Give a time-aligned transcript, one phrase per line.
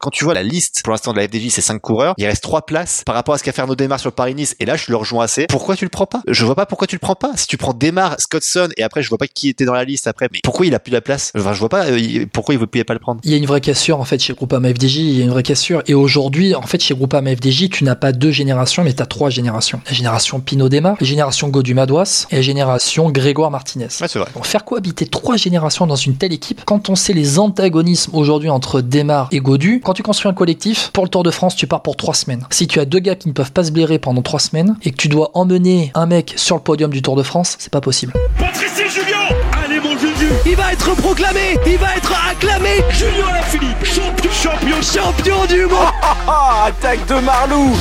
[0.00, 2.42] quand tu vois la liste pour l'instant de la FDJ, c'est 5 coureurs, il reste
[2.42, 4.56] 3 places par rapport à ce qu'a fait Arnaud Demar sur Paris-Nice.
[4.58, 5.46] Et là, je le rejoins assez.
[5.46, 6.22] Pourquoi tu le prends pas?
[6.26, 7.32] Je vois pas pourquoi tu le prends pas.
[7.36, 10.06] Si tu prends Demar, Scottson et après, je vois pas qui était dans la liste
[10.06, 10.28] après.
[10.32, 11.32] Mais pourquoi il a plus la place?
[11.36, 13.20] Enfin, je vois pas euh, pourquoi il veut pas le prendre?
[13.24, 14.96] Il y a une vraie cassure en fait chez Groupama FDJ.
[14.96, 15.82] Il y a une vraie cassure.
[15.86, 19.06] Et aujourd'hui, en fait, chez Groupama FDJ, tu n'as pas deux générations, mais tu as
[19.06, 19.80] trois générations.
[19.86, 23.88] La génération Pinot Demar, la génération Godu Madouas et la génération Grégoire Martinez.
[24.00, 24.28] Ouais, c'est vrai.
[24.34, 28.48] Donc, faire cohabiter trois générations dans une telle équipe, quand on sait les antagonismes aujourd'hui
[28.48, 31.66] entre Demar et Godu, quand tu construis un collectif, pour le Tour de France, tu
[31.66, 32.46] pars pour trois semaines.
[32.50, 34.92] Si tu as deux gars qui ne peuvent pas se blairer pendant trois semaines et
[34.92, 37.80] que tu dois emmener un mec sur le podium du Tour de France, c'est pas
[37.80, 38.12] possible.
[38.38, 39.26] Patrice Julien
[39.64, 40.28] Allez mon Juju.
[40.46, 42.84] Il va être proclamé Il va être acclamé.
[42.92, 44.30] Julien Alaphilippe Champion.
[44.30, 45.90] Champion Champion du monde.
[46.68, 47.74] Attaque de Marlou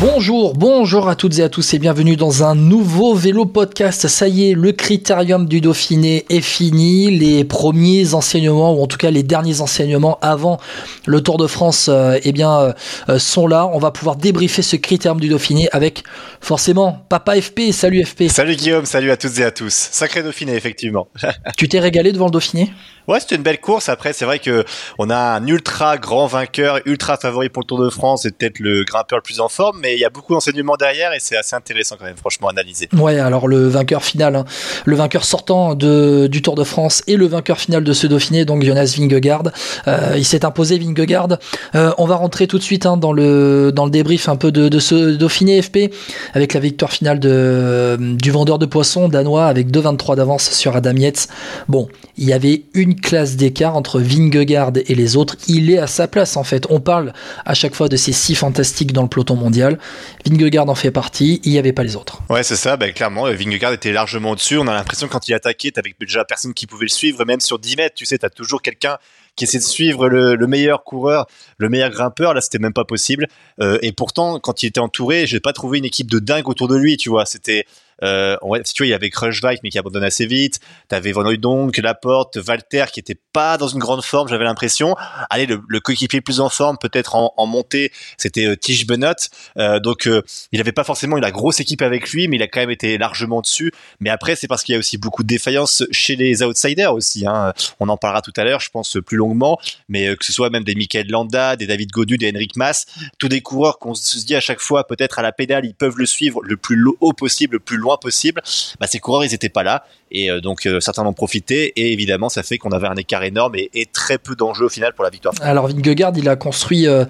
[0.00, 4.06] Bonjour, bonjour à toutes et à tous et bienvenue dans un nouveau vélo podcast.
[4.06, 7.10] Ça y est, le critérium du Dauphiné est fini.
[7.10, 10.60] Les premiers enseignements, ou en tout cas les derniers enseignements avant
[11.06, 12.74] le Tour de France, euh, eh bien,
[13.08, 13.68] euh, sont là.
[13.72, 16.04] On va pouvoir débriefer ce critérium du Dauphiné avec
[16.40, 17.72] forcément Papa FP.
[17.72, 18.28] Salut FP.
[18.28, 19.72] Salut Guillaume, salut à toutes et à tous.
[19.72, 21.08] Sacré Dauphiné, effectivement.
[21.56, 22.70] tu t'es régalé devant le Dauphiné?
[23.08, 23.88] Ouais, c'était une belle course.
[23.88, 24.66] Après, c'est vrai que
[24.98, 28.58] on a un ultra grand vainqueur, ultra favori pour le Tour de France, et peut-être
[28.60, 31.36] le grimpeur le plus en forme, mais il y a beaucoup d'enseignements derrière et c'est
[31.36, 32.88] assez intéressant quand même, franchement, analyser.
[32.96, 34.44] Ouais, alors le vainqueur final, hein.
[34.84, 38.44] le vainqueur sortant de, du Tour de France et le vainqueur final de ce Dauphiné,
[38.44, 39.44] donc Jonas Vingegaard,
[39.86, 41.38] euh, il s'est imposé Vingegaard.
[41.74, 44.52] Euh, on va rentrer tout de suite hein, dans le dans le débrief un peu
[44.52, 45.92] de, de ce Dauphiné FP
[46.34, 50.94] avec la victoire finale de du vendeur de poissons danois avec 2,23 d'avance sur Adam
[50.94, 51.28] Yates.
[51.68, 55.36] Bon, il y avait une classe d'écart entre Vingegaard et les autres.
[55.46, 56.66] Il est à sa place en fait.
[56.70, 57.12] On parle
[57.44, 59.77] à chaque fois de ces six fantastiques dans le peloton mondial.
[60.24, 61.40] Vingegaard en fait partie.
[61.44, 62.20] Il n'y avait pas les autres.
[62.30, 62.76] Ouais, c'est ça.
[62.76, 64.58] Ben, clairement, Vingegaard était largement au-dessus.
[64.58, 67.58] On a l'impression quand il attaquait, t'avais déjà personne qui pouvait le suivre, même sur
[67.58, 67.94] 10 mètres.
[67.94, 68.98] Tu sais, t'as toujours quelqu'un
[69.38, 71.26] qui essaie de suivre le, meilleur coureur,
[71.58, 72.34] le meilleur grimpeur.
[72.34, 73.28] Là, c'était même pas possible.
[73.60, 76.68] Euh, et pourtant, quand il était entouré, j'ai pas trouvé une équipe de dingue autour
[76.68, 76.96] de lui.
[76.96, 77.64] Tu vois, c'était
[78.02, 80.60] euh, ouais, tu vois, il y avait Crushvike mais qui abandonne assez vite.
[80.88, 84.96] T'avais Van Hooydonk, Laporte, Walter qui était pas dans une grande forme, j'avais l'impression.
[85.30, 89.12] Allez, le, coéquipier plus en forme, peut-être en, montée, c'était euh, Tige Benot.
[89.56, 90.22] Euh, donc, euh,
[90.52, 92.70] il avait pas forcément une la grosse équipe avec lui, mais il a quand même
[92.70, 93.72] été largement dessus.
[94.00, 97.26] Mais après, c'est parce qu'il y a aussi beaucoup de défaillances chez les outsiders aussi.
[97.26, 97.52] Hein.
[97.80, 99.58] On en parlera tout à l'heure, je pense plus longuement.
[99.88, 102.86] Mais que ce soit même des Michael Landa, des David Godu, des Henrik Mas,
[103.18, 105.98] tous des coureurs qu'on se dit à chaque fois, peut-être à la pédale, ils peuvent
[105.98, 108.42] le suivre le plus haut possible, le plus loin possible,
[108.78, 109.84] bah, ces coureurs, ils étaient pas là.
[110.10, 111.72] Et euh, donc, euh, certains en ont profité.
[111.76, 114.92] Et évidemment, ça fait qu'on avait un écart énorme et, très peu d'enjeux au final
[114.94, 115.34] pour la victoire.
[115.40, 117.04] Alors, Vingegaard, il a construit euh,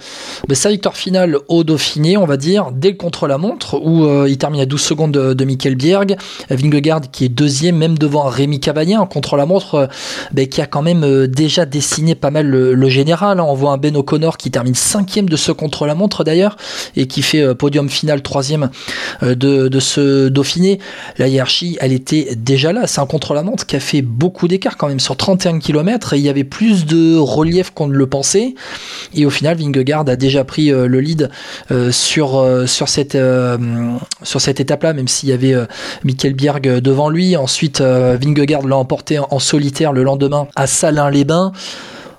[0.49, 4.61] bah, sa victoire finale au Dauphiné, on va dire, dès le contre-la-montre, où il termine
[4.61, 6.17] à 12 secondes de, de Michael Bierg.
[6.51, 9.89] Vingegaard qui est deuxième, même devant Rémi Cavagné, en contre-la-montre,
[10.33, 13.41] bah, qui a quand même déjà dessiné pas mal le, général.
[13.41, 13.47] Hein.
[13.47, 16.57] On voit un Ben O'Connor qui termine cinquième de ce contre-la-montre d'ailleurs,
[16.97, 18.71] et qui fait podium final troisième
[19.23, 20.68] de ce Dauphiné
[21.19, 22.87] la hiérarchie, elle était déjà là.
[22.87, 26.23] C'est un contre-la-montre qui a fait beaucoup d'écart quand même sur 31 km et il
[26.23, 28.55] y avait plus de relief qu'on ne le pensait.
[29.15, 31.31] Et au final, Vingegaard a déjà pris euh, le lead
[31.71, 33.19] euh, sur, euh, sur cette,
[34.25, 35.55] cette étape-là, même s'il y avait
[36.05, 37.37] Michael Bierg devant lui.
[37.37, 41.53] Ensuite, Vingegaard l'a emporté en solitaire le lendemain à Salins-les-Bains.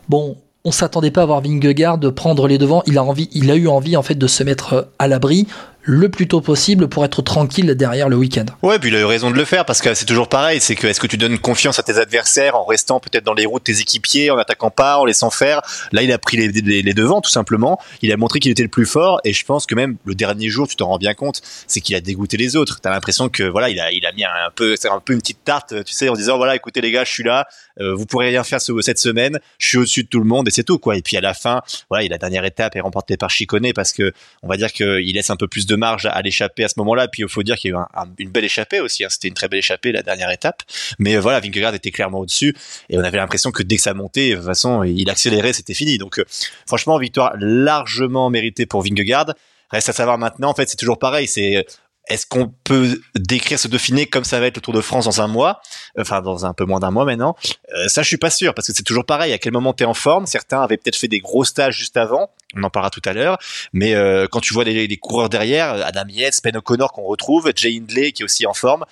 [0.07, 2.83] Bon, on s'attendait pas à voir Vingegaard prendre les devants.
[2.85, 5.47] Il a il a eu envie en fait de se mettre à l'abri
[5.84, 8.45] le plus tôt possible pour être tranquille derrière le week-end.
[8.62, 10.75] Ouais, puis il a eu raison de le faire parce que c'est toujours pareil, c'est
[10.75, 13.59] que est-ce que tu donnes confiance à tes adversaires en restant peut-être dans les roues
[13.59, 15.62] de tes équipiers, en attaquant pas, en laissant faire?
[15.91, 17.79] Là, il a pris les, devants tout simplement.
[18.01, 20.50] Il a montré qu'il était le plus fort et je pense que même le dernier
[20.50, 22.79] jour, tu t'en rends bien compte, c'est qu'il a dégoûté les autres.
[22.81, 25.19] T'as l'impression que voilà, il a il a mis un peu c'est un peu une
[25.19, 27.47] petite tarte, tu sais, en disant voilà, écoutez les gars, je suis là,
[27.79, 30.51] euh, vous pourrez rien faire cette semaine, je suis au-dessus de tout le monde et
[30.51, 30.97] c'est tout quoi.
[30.97, 34.12] Et puis à la fin, voilà, la dernière étape est remportée par Chicone parce que
[34.44, 37.07] on va dire qu'il laisse un peu plus de marge à l'échappée à ce moment-là.
[37.07, 39.04] Puis il faut dire qu'il y a eu une belle échappée aussi.
[39.06, 39.10] Hein.
[39.10, 40.63] C'était une très belle échappée la dernière étape.
[40.98, 42.56] Mais euh, voilà, Vingegaard était clairement au-dessus
[42.89, 45.74] et on avait l'impression que dès que ça montait, de toute façon, il accélérait, c'était
[45.74, 45.98] fini.
[45.98, 46.25] Donc euh,
[46.66, 49.33] franchement, victoire largement méritée pour Vingegaard.
[49.71, 51.27] Reste à savoir maintenant, en fait, c'est toujours pareil.
[51.27, 51.66] C'est
[52.10, 55.22] est-ce qu'on peut décrire ce Dauphiné comme ça va être le Tour de France dans
[55.22, 55.62] un mois,
[55.98, 57.36] enfin dans un peu moins d'un mois maintenant
[57.75, 59.31] euh, Ça, je suis pas sûr parce que c'est toujours pareil.
[59.31, 60.25] À quel moment tu es en forme?
[60.25, 62.31] Certains avaient peut-être fait des gros stages juste avant.
[62.56, 63.38] On en parlera tout à l'heure.
[63.74, 67.51] Mais euh, quand tu vois les, les, coureurs derrière, Adam Yates, Ben O'Connor qu'on retrouve,
[67.56, 68.86] Jay Hindley qui est aussi en forme,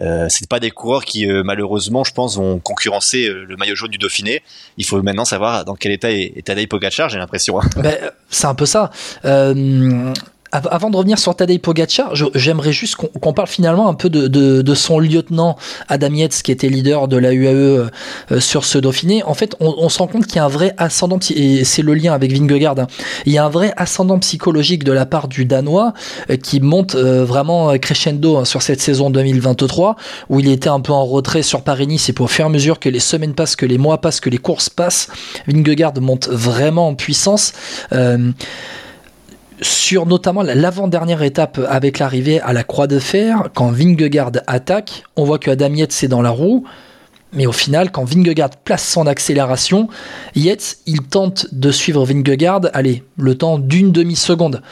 [0.00, 3.90] euh, c'est pas des coureurs qui euh, malheureusement, je pense, vont concurrencer le maillot jaune
[3.90, 4.42] du Dauphiné.
[4.76, 7.08] Il faut maintenant savoir dans quel état est, est Tadej Pogacar.
[7.08, 7.60] J'ai l'impression.
[7.60, 7.68] Hein.
[7.76, 7.96] Ben,
[8.28, 8.90] c'est un peu ça
[10.70, 14.98] avant de revenir sur Tadej Pogacar, j'aimerais juste qu'on parle finalement un peu de, son
[14.98, 15.56] lieutenant
[15.88, 17.86] Adam Yates, qui était leader de la UAE euh,
[18.30, 19.22] euh, sur ce Dauphiné.
[19.22, 21.94] En fait, on, se rend compte qu'il y a un vrai ascendant, et c'est le
[21.94, 22.86] lien avec Vingegaard, hein.
[23.24, 25.94] il y a un vrai ascendant psychologique de la part du Danois
[26.30, 29.96] euh, qui monte vraiment crescendo hein, sur cette saison 2023,
[30.28, 33.00] où il était un peu en retrait sur Paris-Nice, et pour faire mesure que les
[33.00, 35.08] semaines passent, que les mois passent, que les courses passent,
[35.46, 37.52] Vingegaard monte vraiment en puissance.
[39.62, 45.24] Sur notamment l'avant-dernière étape avec l'arrivée à la Croix de Fer, quand Vingegaard attaque, on
[45.24, 46.64] voit que Adam Yates est dans la roue,
[47.32, 49.88] mais au final, quand Vingegaard place son accélération,
[50.34, 54.62] Yates, il tente de suivre Vingegaard, allez, le temps d'une demi-seconde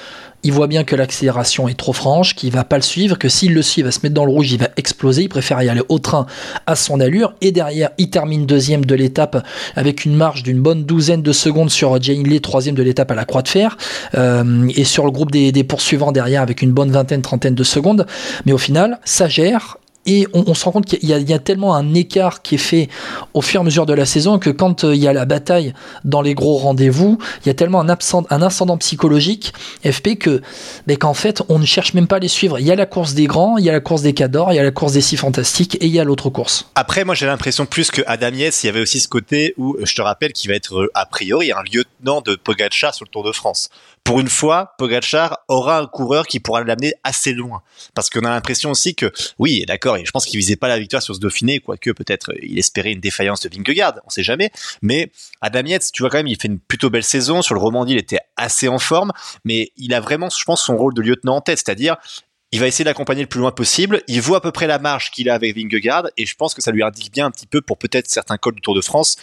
[0.45, 3.55] il voit bien que l'accélération est trop franche, qu'il va pas le suivre, que s'il
[3.55, 5.23] le suit, il va se mettre dans le rouge, il va exploser.
[5.23, 6.27] Il préfère y aller au train
[6.67, 7.35] à son allure.
[7.41, 9.45] Et derrière, il termine deuxième de l'étape
[9.75, 13.15] avec une marge d'une bonne douzaine de secondes sur Jane Lee, troisième de l'étape à
[13.15, 13.77] la Croix de Fer.
[14.15, 17.65] Euh, et sur le groupe des, des poursuivants derrière avec une bonne vingtaine, trentaine de
[17.65, 18.07] secondes.
[18.45, 21.95] Mais au final, ça gère et on, se rend compte qu'il y, a tellement un
[21.95, 22.89] écart qui est fait
[23.33, 25.25] au fur et à mesure de la saison que quand euh, il y a la
[25.25, 25.73] bataille
[26.05, 29.53] dans les gros rendez-vous, il y a tellement un, absent, un ascendant psychologique
[29.85, 30.43] FP que
[30.87, 32.59] mais qu'en fait on ne cherche même pas à les suivre.
[32.59, 34.57] Il y a la course des grands, il y a la course des cadors, il
[34.57, 36.71] y a la course des six fantastiques et il y a l'autre course.
[36.75, 39.77] Après moi j'ai l'impression plus que Adam Yates, il y avait aussi ce côté où
[39.83, 43.11] je te rappelle qu'il va être euh, a priori un lieutenant de Pogacar sur le
[43.11, 43.71] Tour de France
[44.05, 47.63] pour une fois, Pogachar aura un coureur qui pourra l'amener assez loin.
[47.95, 51.03] Parce qu'on a l'impression aussi que, oui, d'accord, je pense qu'il visait pas la victoire
[51.03, 54.51] sur ce Dauphiné, quoique peut-être euh, il espérait une défaillance de Vingegaard, on sait jamais.
[54.83, 55.11] Mais
[55.41, 57.41] Adam Yates, tu vois quand même, il fait une plutôt belle saison.
[57.41, 59.13] Sur le Romandie, il était assez en forme,
[59.45, 61.97] mais il a vraiment, je pense, son rôle de lieutenant en tête, c'est-à-dire
[62.55, 64.05] il va essayer d'accompagner le plus loin possible.
[64.07, 66.63] Il voit à peu près la marge qu'il a avec Vingegaard et je pense que
[66.63, 69.17] ça lui indique bien un petit peu pour peut-être certains cols du Tour de France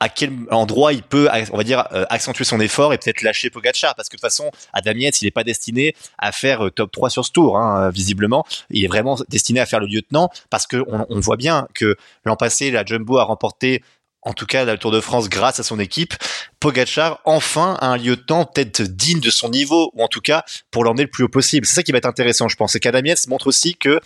[0.00, 3.48] à quel endroit il peut, on va dire, euh, accentuer son effort et peut-être lâcher
[3.48, 6.70] Pogacar parce que de toute façon, Adam Yates, il n'est pas destiné à faire euh,
[6.70, 8.46] top 3 sur ce tour, hein, visiblement.
[8.70, 12.36] Il est vraiment destiné à faire le lieutenant parce que on, voit bien que l'an
[12.36, 13.82] passé, la Jumbo a remporté
[14.22, 16.14] en tout cas la Tour de France grâce à son équipe.
[16.60, 20.84] Pogachar enfin a un lieutenant peut-être digne de son niveau ou en tout cas pour
[20.84, 21.64] l'emmener le plus haut possible.
[21.64, 22.74] C'est ça qui va être intéressant, je pense.
[22.74, 24.00] Et qu'Adam montre aussi que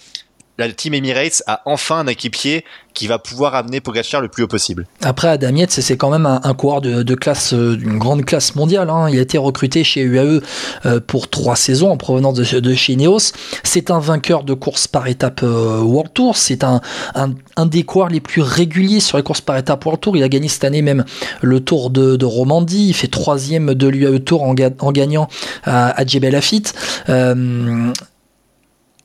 [0.67, 4.49] la team Emirates a enfin un équipier qui va pouvoir amener Pogacar le plus haut
[4.49, 4.87] possible.
[5.03, 8.91] Après, Adam Yates, c'est quand même un, coureur de, classe, euh, d'une grande classe mondiale.
[8.91, 9.09] Hein.
[9.11, 10.41] Il a été recruté chez UAE
[10.87, 13.33] euh, pour trois saisons en provenance de, chez Ineos.
[13.63, 16.37] C'est un vainqueur de course par étape euh, World Tour.
[16.37, 16.81] C'est un,
[17.15, 20.17] un, des coureurs les plus réguliers sur les courses par étape World Tour.
[20.17, 21.05] Il a gagné cette année même
[21.43, 22.89] le Tour de, Romandie.
[22.89, 25.29] Il fait troisième de l'UAE Tour en, gagnant
[25.65, 26.75] à, à Lafitte.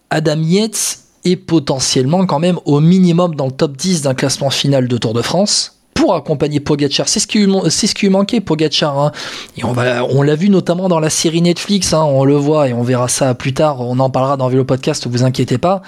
[0.10, 4.88] Adam Yates et potentiellement quand même au minimum dans le top 10 d'un classement final
[4.88, 7.10] de Tour de France pour accompagner Pogacar.
[7.10, 9.00] C'est ce qui lui, ce manquait Pogacar.
[9.00, 9.12] Hein.
[9.64, 11.94] On l'a vu notamment dans la série Netflix.
[11.94, 13.82] Hein, on le voit et on verra ça plus tard.
[13.82, 15.08] On en parlera dans Vélo Podcast.
[15.08, 15.82] Vous inquiétez pas.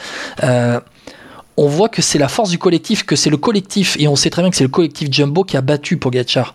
[0.44, 0.80] Euh,
[1.58, 4.30] on voit que c'est la force du collectif, que c'est le collectif, et on sait
[4.30, 6.54] très bien que c'est le collectif Jumbo qui a battu Pogacar.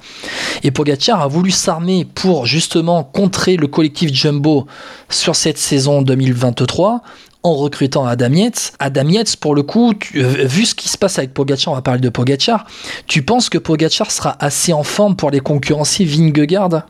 [0.63, 4.67] Et Pogacar a voulu s'armer pour justement contrer le collectif Jumbo
[5.11, 7.03] sur cette saison 2023
[7.43, 8.73] en recrutant Adam Yates.
[8.79, 11.83] Adam Yates, pour le coup, euh, vu ce qui se passe avec Pogacar, on va
[11.83, 12.67] parler de Pogacar,
[13.07, 16.83] tu penses que Pogacar sera assez en forme pour les concurrencer Vingegaard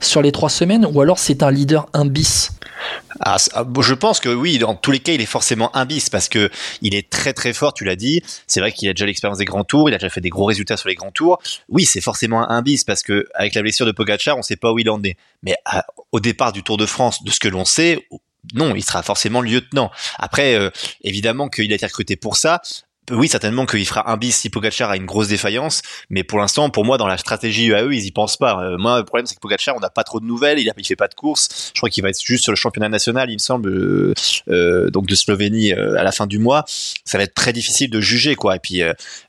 [0.00, 2.50] sur les trois semaines ou alors c'est un leader un bis
[3.20, 6.10] ah, ah, je pense que oui, dans tous les cas, il est forcément un bis
[6.10, 6.50] parce que
[6.82, 7.72] il est très très fort.
[7.72, 8.22] Tu l'as dit.
[8.46, 9.88] C'est vrai qu'il a déjà l'expérience des grands tours.
[9.88, 11.40] Il a déjà fait des gros résultats sur les grands tours.
[11.68, 14.72] Oui, c'est forcément un bis parce que avec la blessure de Pogacar, on sait pas
[14.72, 15.16] où il en est.
[15.42, 15.54] Mais
[16.12, 18.06] au départ du Tour de France, de ce que l'on sait,
[18.54, 19.90] non, il sera forcément lieutenant.
[20.18, 20.70] Après, euh,
[21.02, 22.60] évidemment qu'il a été recruté pour ça.
[23.10, 26.70] Oui, certainement qu'il fera un bis si Pogacar a une grosse défaillance, mais pour l'instant,
[26.70, 28.64] pour moi, dans la stratégie UAE, ils y pensent pas.
[28.64, 30.72] Euh, moi, le problème, c'est que Pogacar, on n'a pas trop de nouvelles, il, a,
[30.78, 31.70] il fait pas de course.
[31.74, 34.14] Je crois qu'il va être juste sur le championnat national, il me semble, euh,
[34.48, 36.64] euh donc de Slovénie à la fin du mois.
[37.04, 38.56] Ça va être très difficile de juger, quoi.
[38.56, 38.80] Et puis,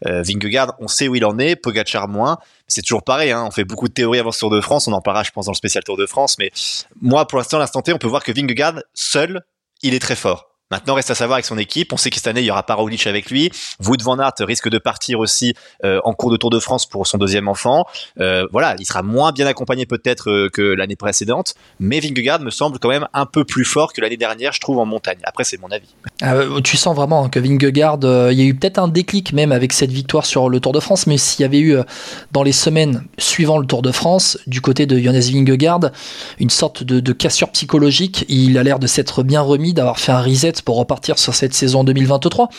[0.03, 2.37] Vingegaard, on sait où il en est, Pogacar moins.
[2.67, 4.93] C'est toujours pareil, hein, on fait beaucoup de théories avant ce Tour de France, on
[4.93, 6.51] en parlera, je pense, dans le spécial Tour de France, mais
[6.99, 9.41] moi, pour l'instant, l'instant T, on peut voir que Vingegaard, seul,
[9.81, 11.93] il est très fort Maintenant, reste à savoir avec son équipe.
[11.93, 13.51] On sait que cette année, il y aura pas avec lui.
[13.85, 15.53] Wout van Aert risque de partir aussi
[15.83, 17.85] euh, en cours de Tour de France pour son deuxième enfant.
[18.19, 22.49] Euh, voilà, il sera moins bien accompagné peut-être euh, que l'année précédente, mais Vingegaard me
[22.49, 25.19] semble quand même un peu plus fort que l'année dernière, je trouve, en montagne.
[25.25, 25.93] Après, c'est mon avis.
[26.23, 27.99] Ah, tu sens vraiment que Vingegaard,
[28.31, 30.79] il y a eu peut-être un déclic même avec cette victoire sur le Tour de
[30.79, 31.77] France, mais s'il y avait eu
[32.31, 35.91] dans les semaines suivant le Tour de France, du côté de Jonas Vingegaard,
[36.39, 40.21] une sorte de cassure psychologique, il a l'air de s'être bien remis, d'avoir fait un
[40.21, 42.49] reset pour repartir sur cette saison 2023.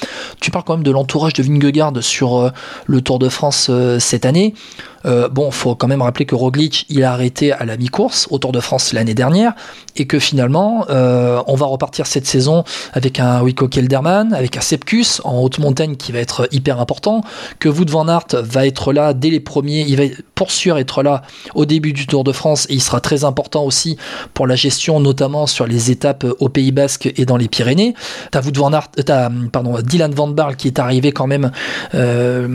[0.41, 2.51] Tu parles quand même de l'entourage de Vingegaard sur euh,
[2.87, 4.55] le Tour de France euh, cette année.
[5.07, 8.39] Euh, bon, faut quand même rappeler que Roglic, il a arrêté à la mi-course au
[8.39, 9.55] Tour de France l'année dernière
[9.97, 14.61] et que finalement, euh, on va repartir cette saison avec un Wico Kelderman, avec un
[14.61, 17.23] Sepkus en haute montagne qui va être hyper important,
[17.59, 21.03] que Wout van Aert va être là dès les premiers, il va pour sûr être
[21.03, 21.23] là
[21.55, 23.97] au début du Tour de France et il sera très important aussi
[24.35, 27.95] pour la gestion, notamment sur les étapes au Pays Basque et dans les Pyrénées.
[28.31, 28.43] T'as
[29.83, 31.51] Dylan van Barl qui est arrivé quand même,
[31.95, 32.47] euh,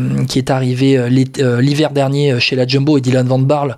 [0.52, 3.78] euh, l'hiver dernier chez la Jumbo et Dylan van Barl,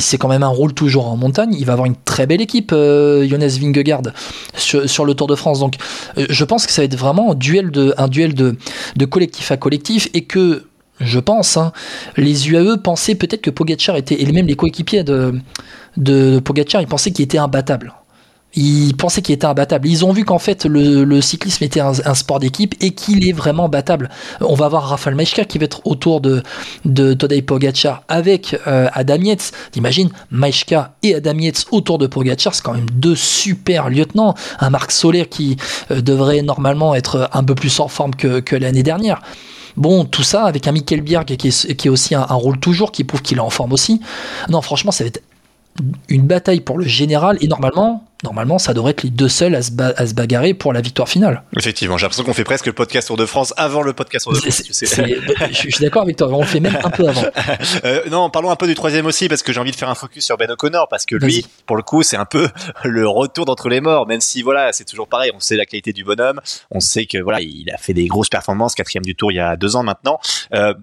[0.00, 1.54] c'est quand même un rôle toujours en montagne.
[1.58, 4.02] Il va avoir une très belle équipe, euh, Jonas Vingegaard,
[4.54, 5.60] sur, le Tour de France.
[5.60, 5.74] Donc,
[6.16, 7.34] je pense que ça va être vraiment un
[8.08, 10.64] duel de collectif à collectif et que
[11.00, 11.72] je pense, hein,
[12.16, 15.34] les UAE pensaient peut-être que Pogacar était, et même les coéquipiers de,
[15.96, 17.94] de Pogacar, ils pensaient qu'il était imbattable.
[18.54, 19.86] Ils pensaient qu'il était imbattable.
[19.86, 23.68] Ils ont vu qu'en fait le, cyclisme était un, sport d'équipe et qu'il est vraiment
[23.68, 24.08] battable.
[24.40, 26.42] On va voir Rafael Maishka qui va être autour de,
[26.84, 29.52] de Tadej Pogacar avec euh, Adam Yates.
[29.70, 34.34] T'imagines Maishka et Adam Yates autour de Pogacar, c'est quand même deux super lieutenants.
[34.60, 35.56] Un Marc Soler qui
[35.90, 39.20] euh, devrait normalement être un peu plus en forme que, l'année dernière.
[39.76, 42.58] Bon, tout ça avec un Michael Bierg qui est, qui est aussi un, un, rôle
[42.58, 44.00] toujours, qui prouve qu'il est en forme aussi.
[44.48, 45.22] Non, franchement, ça va être
[46.08, 49.62] une bataille pour le général et normalement, normalement, ça devrait être les deux seuls à
[49.62, 51.42] se, bagarrer pour la victoire finale.
[51.56, 54.34] Effectivement, j'ai l'impression qu'on fait presque le podcast Tour de France avant le podcast Tour
[54.34, 54.62] de France.
[54.66, 57.22] je suis d'accord avec toi, on le fait même un peu avant.
[57.84, 59.94] Euh, non, parlons un peu du troisième aussi parce que j'ai envie de faire un
[59.94, 62.48] focus sur Ben O'Connor parce que lui, pour le coup, c'est un peu
[62.84, 64.06] le retour d'entre les morts.
[64.06, 67.18] Même si voilà, c'est toujours pareil, on sait la qualité du bonhomme, on sait que
[67.18, 69.82] voilà, il a fait des grosses performances, quatrième du Tour il y a deux ans
[69.82, 70.18] maintenant.
[70.54, 70.74] Euh,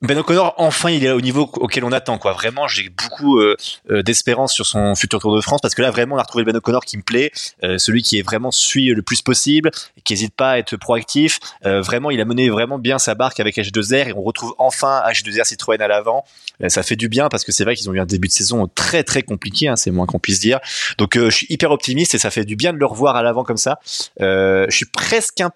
[0.00, 2.32] ben O'Connor, enfin, il est au niveau auquel on attend, quoi.
[2.32, 3.56] Vraiment, j'ai beaucoup euh,
[3.90, 6.44] euh, d'espérance sur son futur Tour de France parce que là, vraiment, on a retrouvé
[6.44, 7.32] Ben O'Connor qui me plaît,
[7.64, 9.72] euh, celui qui est vraiment suit le plus possible,
[10.04, 11.40] qui n'hésite pas à être proactif.
[11.64, 15.44] vraiment, il a mené vraiment bien sa barque avec H2R et on retrouve enfin H2R
[15.44, 16.24] Citroën à l'avant.
[16.68, 18.68] ça fait du bien parce que c'est vrai qu'ils ont eu un début de saison
[18.72, 20.60] très très compliqué, hein, c'est moins qu'on puisse dire.
[20.98, 23.42] Donc, je suis hyper optimiste et ça fait du bien de le revoir à l'avant
[23.42, 23.80] comme ça.
[24.20, 25.50] je suis presque un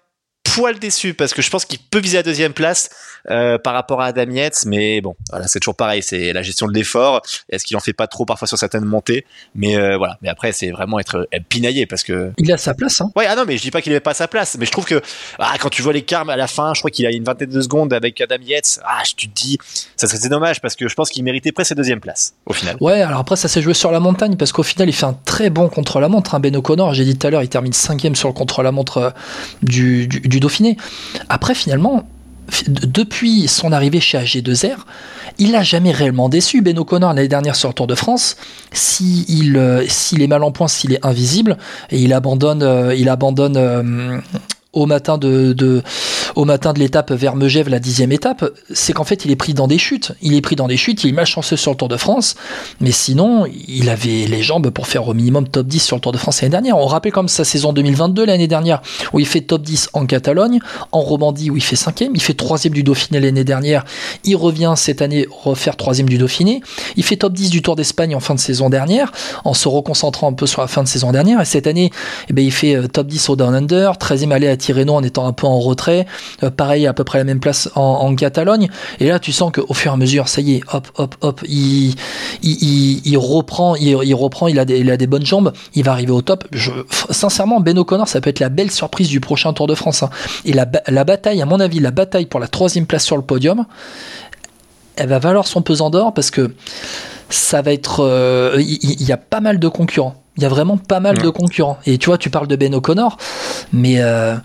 [0.53, 2.89] poil déçu parce que je pense qu'il peut viser la deuxième place
[3.29, 6.67] euh, par rapport à Adam Yates, mais bon, voilà, c'est toujours pareil, c'est la gestion
[6.67, 7.21] de l'effort.
[7.49, 9.25] Est-ce qu'il en fait pas trop parfois sur certaines montées?
[9.55, 13.01] Mais euh, voilà, mais après c'est vraiment être, pinaillé parce que il a sa place.
[13.01, 13.11] Hein.
[13.15, 14.85] Ouais, ah non, mais je dis pas qu'il avait pas sa place, mais je trouve
[14.85, 15.01] que
[15.39, 17.49] ah, quand tu vois les carmes à la fin, je crois qu'il a une vingtaine
[17.49, 18.79] de secondes avec Adam Yates.
[18.83, 19.57] Ah, tu te dis,
[19.95, 22.75] ça serait dommage parce que je pense qu'il méritait presque sa deuxième place au final.
[22.81, 25.17] Ouais, alors après ça s'est joué sur la montagne parce qu'au final il fait un
[25.25, 26.35] très bon contre la montre.
[26.35, 28.71] Hein, ben O'Connor, j'ai dit tout à l'heure, il termine cinquième sur le contre la
[28.71, 29.09] montre euh,
[29.61, 30.77] du, du, du Dauphiné.
[31.29, 32.03] Après, finalement,
[32.67, 34.75] depuis son arrivée chez AG2R,
[35.39, 36.61] il n'a jamais réellement déçu.
[36.61, 38.35] Ben O'Connor, l'année dernière sur le Tour de France,
[38.71, 41.57] s'il euh, est mal en point, s'il est invisible,
[41.89, 44.19] et il abandonne, euh, euh,
[44.73, 45.81] au matin de
[46.35, 49.53] au matin de l'étape vers Megève, la dixième étape, c'est qu'en fait il est pris
[49.53, 50.13] dans des chutes.
[50.21, 52.35] Il est pris dans des chutes, il est malchanceux sur le Tour de France,
[52.79, 56.11] mais sinon il avait les jambes pour faire au minimum top 10 sur le Tour
[56.11, 56.77] de France l'année dernière.
[56.77, 58.81] On rappelle comme sa saison 2022 l'année dernière,
[59.13, 60.59] où il fait top 10 en Catalogne,
[60.91, 63.85] en Romandie où il fait cinquième, il fait troisième du Dauphiné l'année dernière,
[64.23, 66.61] il revient cette année refaire troisième du Dauphiné,
[66.95, 69.11] il fait top 10 du Tour d'Espagne en fin de saison dernière,
[69.43, 71.91] en se reconcentrant un peu sur la fin de saison dernière, et cette année
[72.29, 75.03] eh ben, il fait euh, top 10 au Down Under, 13e allé à Tirreno en
[75.03, 76.05] étant un peu en retrait,
[76.55, 78.69] pareil à peu près la même place en, Catalogne.
[78.99, 81.41] Et là, tu sens qu'au fur et à mesure, ça y est, hop, hop, hop,
[81.47, 81.95] il,
[82.43, 86.11] il, reprend, il, reprend, il a, des, il a des bonnes jambes, il va arriver
[86.11, 86.45] au top.
[86.51, 86.71] Je,
[87.09, 90.03] sincèrement, Ben O'Connor, ça peut être la belle surprise du prochain Tour de France.
[90.03, 90.09] Hein.
[90.45, 93.23] Et la, la bataille, à mon avis, la bataille pour la troisième place sur le
[93.23, 93.65] podium,
[94.95, 96.53] elle va valoir son pesant d'or parce que
[97.29, 100.22] ça va être, euh, il y, a pas mal de concurrents.
[100.37, 101.77] Il y a vraiment pas mal de concurrents.
[101.85, 103.17] Et tu vois, tu parles de Ben O'Connor,
[103.71, 104.35] mais euh,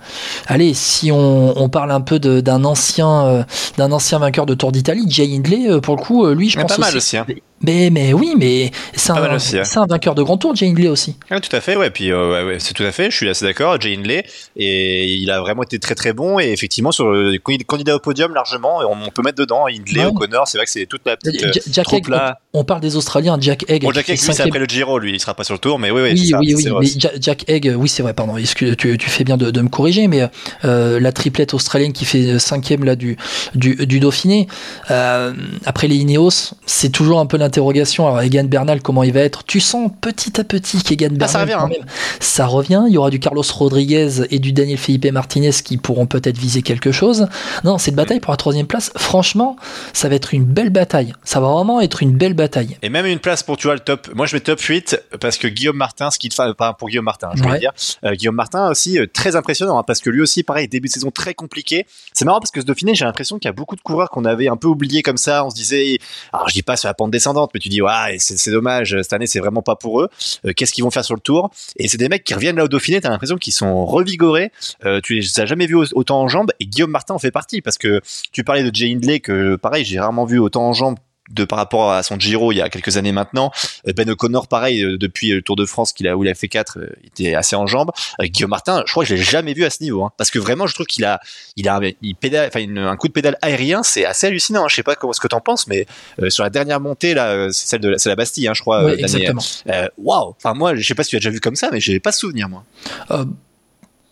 [0.47, 3.43] allez, si on, parle un peu d'un ancien, euh,
[3.79, 6.79] d'un ancien vainqueur de Tour d'Italie, Jay Hindley, pour le coup, lui, je pense pas
[6.79, 7.17] mal aussi.
[7.17, 7.27] Hein.
[7.63, 11.17] Mais, mais oui, mais c'est un, un, vainqueur de grand tour, Jay Hindley aussi.
[11.31, 11.91] Ah, tout à fait, ouais.
[11.91, 13.11] Puis euh, ouais, c'est tout à fait.
[13.11, 14.25] Je suis assez d'accord, Jay Hindley,
[14.57, 16.39] et il a vraiment été très très bon.
[16.39, 20.47] Et effectivement, sur le candidat au podium largement, on, peut mettre dedans Hindley, O'Connor.
[20.47, 22.07] C'est vrai que c'est toute la petite euh, Jack Egg.
[22.53, 23.83] On, parle des Australiens, Jack Egg.
[23.83, 25.91] Bon, Jack Egg, c'est après le Giro, lui, il sera pas sur le tour, mais
[25.91, 26.11] oui, oui.
[26.13, 26.73] Oui, ça, oui, oui.
[26.81, 28.15] Mais Jack Egg, oui, c'est vrai.
[28.15, 28.37] Pardon.
[28.37, 30.29] Excuse, tu, tu fais bien de, de me corriger, mais
[30.65, 33.17] euh, la triplette australienne qui fait cinquième là du
[33.55, 34.47] du, du Dauphiné.
[34.91, 35.33] Euh,
[35.67, 38.07] après les Ineos, c'est toujours un peu d'interrogation.
[38.07, 41.29] Alors, Egan Bernal, comment il va être Tu sens petit à petit qu'Egan Bernal, Ah,
[41.29, 41.69] ça revient, quand hein.
[41.69, 41.87] même,
[42.21, 42.85] ça revient.
[42.89, 46.63] Il y aura du Carlos Rodriguez et du Daniel Felipe Martinez qui pourront peut-être viser
[46.63, 47.27] quelque chose.
[47.65, 49.57] Non, cette bataille pour la troisième place, franchement,
[49.93, 51.15] ça va être une belle bataille.
[51.25, 52.77] Ça va vraiment être une belle bataille.
[52.83, 54.09] Et même une place pour, tu vois, le top.
[54.15, 57.05] Moi, je mets top 8 parce que Guillaume Martin, ce qui enfin, pas pour Guillaume
[57.05, 57.59] Martin, je voulais Ouais.
[57.61, 57.73] dire.
[58.05, 60.93] Euh, Guillaume Martin aussi, euh, très impressionnant, hein, parce que lui aussi, pareil, début de
[60.93, 61.87] saison très compliqué.
[62.13, 64.25] C'est marrant parce que ce Dauphiné, j'ai l'impression qu'il y a beaucoup de coureurs qu'on
[64.25, 65.45] avait un peu oubliés comme ça.
[65.45, 65.99] On se disait,
[66.33, 69.13] alors je dis pas sur la pente descendante, mais tu dis, ouais, c'est dommage, cette
[69.13, 70.09] année, c'est vraiment pas pour eux.
[70.45, 71.51] Euh, Qu'est-ce qu'ils vont faire sur le tour?
[71.77, 74.51] Et c'est des mecs qui reviennent là au Dauphiné, t'as l'impression qu'ils sont revigorés.
[74.85, 77.31] Euh, tu les as jamais vus au- autant en jambes, et Guillaume Martin en fait
[77.31, 78.01] partie, parce que
[78.33, 80.97] tu parlais de Jay Hindley, que pareil, j'ai rarement vu autant en jambes
[81.31, 83.51] de par rapport à son Giro il y a quelques années maintenant.
[83.87, 86.35] Euh, Ben O'Connor, pareil, euh, depuis le Tour de France qu'il a, où il a
[86.35, 87.91] fait 4, il était assez en jambes.
[88.21, 90.31] Euh, Guillaume Martin, je crois que je l'ai jamais vu à ce niveau, hein, parce
[90.31, 91.21] que vraiment, je trouve qu'il a,
[91.57, 94.65] il a, un- il pédale, enfin, un coup de pédale aérien, c'est assez hallucinant.
[94.65, 94.69] hein.
[94.69, 95.87] Je sais pas comment ce que t'en penses, mais
[96.23, 98.55] euh, sur la dernière montée là, euh, c'est celle de, la- c'est la Bastille, hein,
[98.55, 98.83] je crois.
[98.85, 99.43] Euh, exactement.
[99.69, 100.35] euh, Waouh.
[100.37, 102.13] Enfin, moi, je sais pas si tu as déjà vu comme ça, mais j'ai pas
[102.13, 102.65] souvenir moi.
[103.11, 103.25] Euh,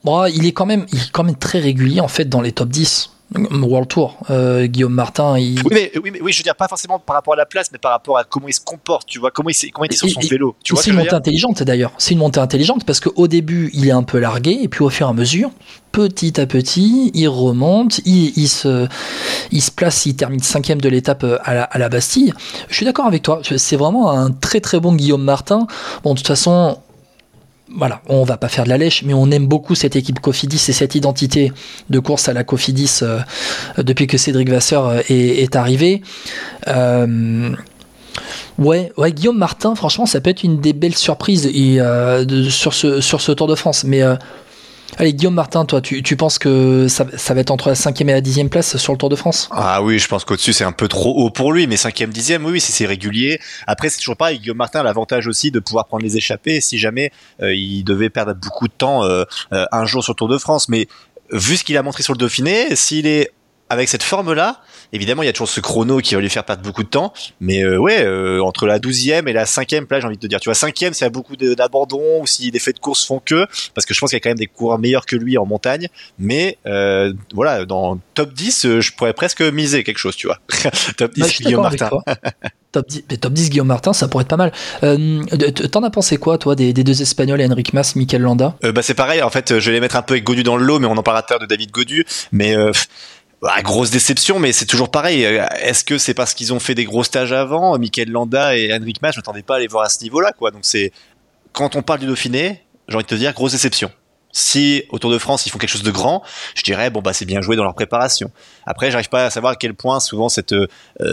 [0.05, 2.53] bon, il est quand même, il est quand même très régulier en fait dans les
[2.53, 4.19] top 10 World Tour.
[4.31, 7.17] Euh, Guillaume Martin, il, Oui mais, oui, mais oui, je veux dire pas forcément par
[7.17, 9.07] rapport à la place, mais par rapport à comment il se comporte.
[9.09, 10.55] Tu vois, comment il, comment il était sur son et- vélo.
[10.63, 11.93] Tu vois c'est une montée intelligente d'ailleurs.
[11.99, 14.91] C'est une montée intelligente parce qu'au début, il est un peu largué et puis au
[14.91, 15.51] fur et à mesure,
[15.93, 18.87] petit à petit, il remonte, il, il se,
[19.51, 22.33] il se place, il termine cinquième de l'étape euh, à la, à la Bastille.
[22.69, 23.41] Je suis d'accord avec toi.
[23.57, 25.67] C'est vraiment un très très bon Guillaume Martin.
[26.05, 26.79] Bon, de toute façon.
[27.77, 30.65] Voilà, on va pas faire de la lèche, mais on aime beaucoup cette équipe Cofidis
[30.69, 31.53] et cette identité
[31.91, 33.19] de course à la Cofidis euh,
[33.77, 36.03] depuis que Cédric Vasseur euh, est, arrivé.
[36.69, 37.55] Euh,
[38.59, 41.51] Ouais, Guillaume Martin, franchement, ça peut être une des belles surprises
[42.49, 43.85] sur, ce, sur ce Tour de France.
[43.85, 44.01] Mais
[44.99, 48.09] allez, Guillaume Martin, toi, tu, tu penses que ça, ça va être entre la cinquième
[48.09, 49.49] et la dixième place sur le Tour de France?
[49.51, 52.45] Ah oui, je pense qu'au-dessus c'est un peu trop haut pour lui, mais cinquième, dixième,
[52.45, 53.41] oui, si c'est régulier.
[53.67, 54.39] Après, c'est toujours pareil.
[54.39, 57.11] Guillaume Martin a l'avantage aussi de pouvoir prendre les échappées si jamais
[57.43, 60.39] euh, il devait perdre beaucoup de temps euh, euh, un jour sur le Tour de
[60.39, 60.69] France.
[60.69, 60.89] Mais
[61.31, 63.33] vu ce qu'il a montré sur le Dauphiné, s'il est
[63.69, 64.61] avec cette forme-là,
[64.93, 67.13] évidemment, il y a toujours ce chrono qui va lui faire perdre beaucoup de temps.
[67.41, 70.27] Mais euh, ouais, euh, entre la douzième et la cinquième place, j'ai envie de te
[70.27, 73.05] dire, tu vois, cinquième, s'il y a beaucoup d'abandon ou si les faits de course
[73.07, 75.17] font que, parce que je pense qu'il y a quand même des coureurs meilleurs que
[75.17, 75.89] lui en montagne.
[76.19, 80.39] Mais euh, voilà, dans top 10, euh, je pourrais presque miser quelque chose, tu vois.
[80.97, 81.91] top 10, Bah, je suis Guillaume Martin.
[82.73, 84.53] top, 10, mais top 10 Guillaume Martin, ça pourrait être pas mal.
[85.73, 88.57] T'en as pensé quoi, toi, des, des deux Espagnols, Henrik Mas, Mikel Landa?
[88.63, 90.65] Bah c'est pareil, en fait, je vais les mettre un peu avec Godu dans le
[90.65, 92.05] lot, mais on en parlera à l'heure de David Godu.
[92.33, 92.55] Mais
[93.63, 95.25] grosse déception, mais c'est toujours pareil.
[95.25, 98.73] Euh, Est-ce que c'est parce qu'ils ont fait des gros stages avant Michael Landa et
[98.73, 100.51] Henrik Mas, je m'attendais pas à les voir à ce niveau-là, quoi.
[100.51, 100.93] Donc c'est
[101.53, 103.91] quand on parle du Dauphiné, j'ai envie de te dire grosse déception.
[104.39, 106.23] Si au Tour de France ils font quelque chose de grand,
[106.55, 108.31] je dirais bon bah c'est bien joué dans leur préparation.
[108.67, 110.67] Après j'arrive pas à savoir à quel point souvent cette euh,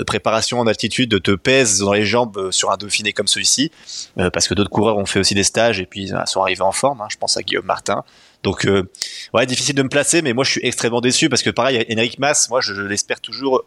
[0.05, 3.71] préparation en altitude te pèse dans les jambes euh, sur un Dauphiné comme celui-ci,
[4.17, 6.63] euh, parce que d'autres coureurs ont fait aussi des stages et puis euh, sont arrivés
[6.63, 6.99] en forme.
[6.99, 7.07] hein.
[7.09, 8.03] je pense à Guillaume Martin.
[8.43, 8.89] Donc euh,
[9.33, 12.19] ouais difficile de me placer, mais moi je suis extrêmement déçu parce que pareil Henrik
[12.19, 13.63] Mas, moi je, je l'espère toujours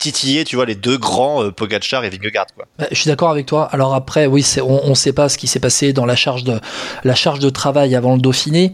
[0.00, 2.66] titiller, tu vois les deux grands euh, Pogacar et Vingegaard quoi.
[2.78, 3.68] Bah, Je suis d'accord avec toi.
[3.70, 6.58] Alors après, oui, on ne sait pas ce qui s'est passé dans la charge de
[7.04, 8.72] la charge de travail avant le Dauphiné,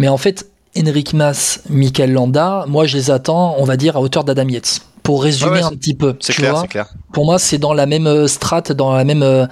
[0.00, 4.00] mais en fait, Henrik Mas, Mikel Landa, moi je les attends, on va dire à
[4.00, 4.80] hauteur d'Adam Yates.
[5.02, 6.66] Pour résumer ouais, un petit peu, tu clair, vois.
[6.66, 6.88] clair.
[7.12, 9.46] Pour moi, c'est dans la même euh, strate, dans la même euh,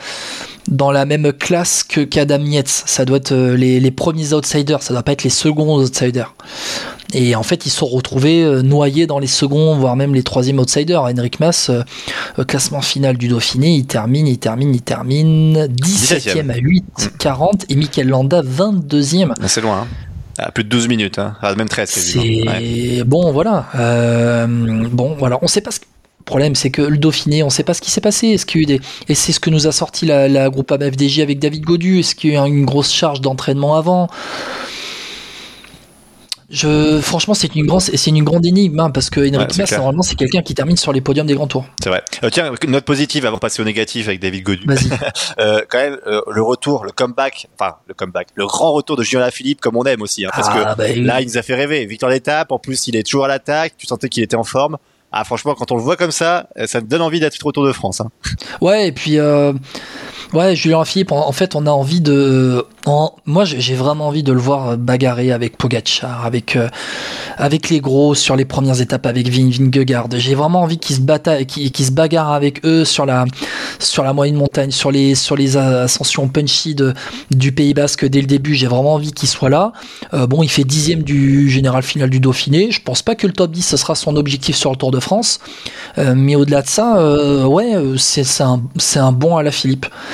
[0.68, 2.68] dans la même classe que qu'Adam Yates.
[2.68, 6.34] Ça doit être euh, les, les premiers outsiders, ça doit pas être les seconds outsiders.
[7.12, 10.24] Et en fait, ils se sont retrouvés euh, noyés dans les seconds, voire même les
[10.24, 11.02] troisièmes outsiders.
[11.02, 16.56] Henrik Mas, euh, classement final du Dauphiné, il termine, il termine, il termine 17e à
[16.56, 19.32] 8, 40, et Mikel Landa 22e.
[19.46, 19.82] C'est loin.
[19.82, 19.86] Hein.
[20.38, 21.36] À plus de 12 minutes, hein.
[21.42, 22.50] Ah, même 13 quasiment.
[22.50, 23.04] Ouais.
[23.04, 23.66] bon, voilà.
[23.76, 24.46] Euh,
[24.90, 25.38] bon, voilà.
[25.42, 25.86] On sait pas ce que.
[26.24, 28.28] Le problème, c'est que le Dauphiné, on sait pas ce qui s'est passé.
[28.28, 28.80] Est-ce qu'il y a eu des...
[29.10, 32.00] Et c'est ce que nous a sorti la, la groupe AMFDJ avec David Godu.
[32.00, 34.08] Est-ce qu'il y a eu une grosse charge d'entraînement avant?
[36.50, 39.66] Je, franchement, c'est une, grande, c'est une grande énigme hein, parce que Ouais, Mas, clair.
[39.78, 41.64] normalement, c'est quelqu'un qui termine sur les podiums des grands tours.
[41.82, 42.02] C'est vrai.
[42.22, 44.66] Euh, tiens, note positive avant de passer au négatif avec David Godu.
[45.40, 49.02] Euh, quand même, euh, le retour, le comeback, enfin le comeback, le grand retour de
[49.02, 51.42] Julien Philippe comme on aime aussi, hein, parce Ah, que bah, là il nous a
[51.42, 51.84] fait rêver.
[51.86, 54.76] Victoire d'étape, en plus il est toujours à l'attaque, tu sentais qu'il était en forme.
[55.16, 57.52] Ah franchement, quand on le voit comme ça, euh, ça me donne envie d'être au
[57.52, 58.00] Tour de France.
[58.00, 58.10] Hein.
[58.60, 59.52] Ouais, et puis euh,
[60.34, 62.66] Ouais, Julien Philippe, en, fait, on a envie de.
[63.24, 66.68] moi, j'ai vraiment envie de le voir bagarrer avec Pogacar, avec, euh,
[67.36, 70.08] avec les gros sur les premières étapes avec Vin Vingegaard.
[70.16, 73.26] J'ai vraiment envie qu'il se, qu'il se bagarre avec eux sur la,
[73.78, 76.74] sur la moyenne montagne, sur les, sur les ascensions punchy
[77.30, 78.54] du Pays Basque dès le début.
[78.54, 79.72] J'ai vraiment envie qu'il soit là.
[80.14, 82.72] Euh, bon, il fait dixième du général final du Dauphiné.
[82.72, 84.98] Je pense pas que le top 10 ce sera son objectif sur le Tour de
[84.98, 85.38] France.
[85.98, 88.60] Euh, mais au-delà de ça, ouais, c'est un,
[88.96, 89.86] un bon à la Philippe.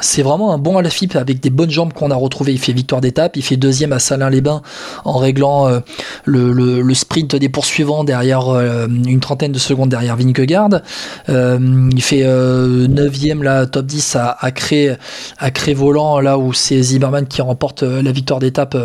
[0.00, 2.52] C'est vraiment un bon FIP avec des bonnes jambes qu'on a retrouvé.
[2.52, 4.62] Il fait victoire d'étape, il fait deuxième à Salins-les-Bains
[5.04, 5.80] en réglant euh,
[6.24, 10.80] le, sprint des poursuivants derrière euh, une trentaine de secondes derrière Vingegaard.
[11.28, 14.96] Euh, il fait neuvième là, top 10 à, Cré,
[15.38, 18.76] à volant là où c'est Zimmerman qui remporte la victoire d'étape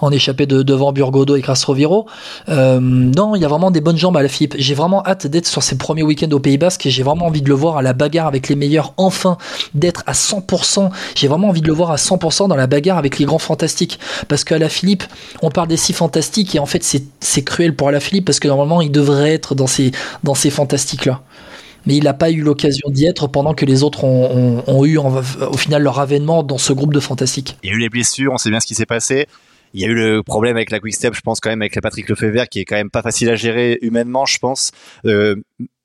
[0.00, 2.06] en échappée de, devant Burgodo et Castroviro.
[2.48, 4.54] non, il y a vraiment des bonnes jambes à la FIP.
[4.58, 7.42] J'ai vraiment hâte d'être sur ses premiers week-ends au Pays Basque et j'ai vraiment envie
[7.42, 9.36] de le voir à la bagarre avec les meilleurs, enfin
[9.74, 10.51] d'être à 100%
[11.14, 13.98] j'ai vraiment envie de le voir à 100% dans la bagarre avec les grands fantastiques.
[14.28, 15.04] Parce qu'à la Philippe,
[15.42, 16.82] on parle des six fantastiques et en fait,
[17.20, 20.50] c'est cruel pour la Philippe parce que normalement, il devrait être dans ces, dans ces
[20.50, 21.22] fantastiques-là
[21.86, 25.56] mais il n'a pas eu l'occasion d'y être pendant que les autres ont, eu au
[25.56, 27.56] final leur avènement dans ce groupe de fantastiques.
[27.62, 29.26] Il y a eu les blessures, on sait bien ce qui s'est passé.
[29.74, 31.74] Il y a eu le problème avec la Quick Step, je pense quand même avec
[31.74, 34.70] la Patrick Lefebvre qui est quand même pas facile à gérer humainement, je pense.
[35.06, 35.36] Euh,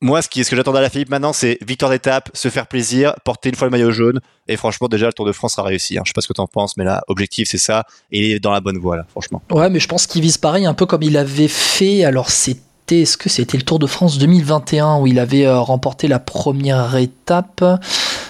[0.01, 2.67] moi, ce, qui, ce que j'attends à la Philippe maintenant, c'est victoire d'étape, se faire
[2.67, 4.19] plaisir, porter une fois le maillot jaune.
[4.47, 5.97] Et franchement, déjà, le Tour de France sera réussi.
[5.97, 6.03] Hein.
[6.05, 7.85] Je sais pas ce que t'en penses, mais là, objectif, c'est ça.
[8.11, 9.41] Et il est dans la bonne voie, là, franchement.
[9.51, 12.03] Ouais, mais je pense qu'il vise pareil, un peu comme il avait fait.
[12.05, 12.57] Alors, c'est
[12.95, 16.95] est-ce que c'était le Tour de France 2021 où il avait euh, remporté la première
[16.95, 17.63] étape?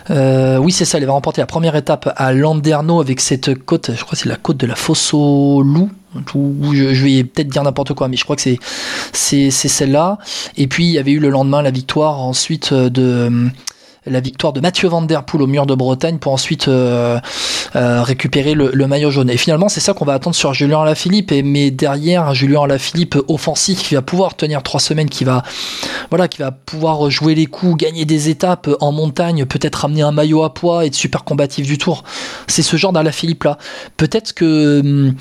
[0.09, 3.91] Euh, Oui, c'est ça, il avait remporté la première étape à Landerneau avec cette côte,
[3.93, 4.75] je crois que c'est la côte de la
[6.25, 8.41] Je, vais peut-être dire n'importe quoi, mais je crois que
[9.13, 10.17] c'est celle-là.
[10.57, 13.49] Et puis il y avait eu le lendemain la victoire ensuite de
[14.09, 17.19] la victoire de Mathieu Van Der Poel au mur de Bretagne pour ensuite euh,
[17.75, 19.29] euh, récupérer le, maillot jaune.
[19.29, 21.31] Et finalement, c'est ça qu'on va attendre sur Julien Alaphilippe.
[21.31, 25.43] Et mais derrière, Julien Alaphilippe offensif qui va pouvoir tenir trois semaines, qui va
[26.09, 30.11] voilà, qui va pouvoir jouer les coups, gagner des étapes en montagne, peut-être ramener un
[30.11, 32.03] maillot à poids, être super combatif du Tour.
[32.47, 33.57] C'est ce genre d'Alaphilippe là.
[33.97, 35.15] Peut-être que hum,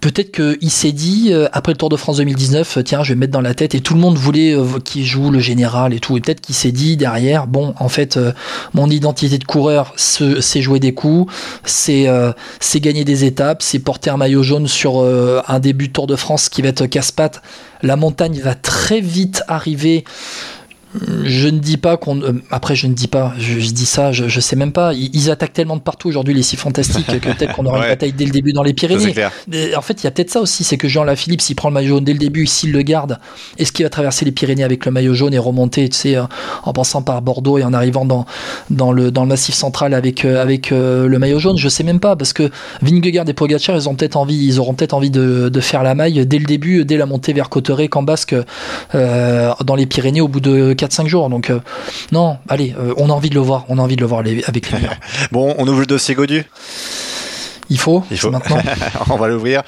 [0.00, 3.14] peut-être qu'il s'est dit, euh, après le Tour de France 2019, euh, tiens, je vais
[3.14, 5.94] me mettre dans la tête, et tout le monde voulait euh, qu'il joue le général
[5.94, 8.18] et tout, et peut-être qu'il s'est dit derrière, bon, en fait,
[8.74, 11.32] mon identité de coureur, c'est jouer des coups,
[11.64, 12.06] c'est
[12.76, 16.48] gagner des étapes, c'est porter un maillot jaune sur un début de Tour de France
[16.48, 17.42] qui va être casse-patte.
[17.82, 20.04] La montagne va très vite arriver
[21.24, 22.20] je ne dis pas qu'on.
[22.22, 23.34] Euh, après, je ne dis pas.
[23.38, 24.12] Je, dis ça.
[24.12, 24.92] Je, je, sais même pas.
[24.94, 28.12] Ils, attaquent tellement de partout aujourd'hui les six fantastiques que peut-être qu'on aura une bataille
[28.12, 29.14] dès le début dans les Pyrénées.
[29.76, 31.74] en fait, il y a peut-être ça aussi, c'est que Jean Lafilippe, s'il prend le
[31.74, 33.18] maillot jaune dès le début, s'il le garde,
[33.58, 36.24] est-ce qu'il va traverser les Pyrénées avec le maillot jaune et remonter, tu sais, euh,
[36.62, 38.26] en passant par Bordeaux et en arrivant dans
[38.70, 41.56] dans le dans le massif central avec euh, avec le maillot jaune?
[41.56, 42.50] Je sais même pas parce que
[42.82, 45.94] Vingegaard et Pogacar, ils ont peut-être envie, ils auront peut-être envie de, de, faire la
[45.94, 48.34] maille dès le début, dès la montée vers Cotteret, Cambasque,
[48.94, 51.28] euh, dans les Pyrénées au bout de 4-5 jours.
[51.28, 51.60] Donc, euh,
[52.12, 53.64] non, allez, euh, on a envie de le voir.
[53.68, 54.86] On a envie de le voir avec lui.
[55.32, 56.44] bon, on ouvre le dossier Godu?
[57.68, 58.30] Il faut, Il faut.
[58.30, 58.58] maintenant.
[59.10, 59.62] on va l'ouvrir.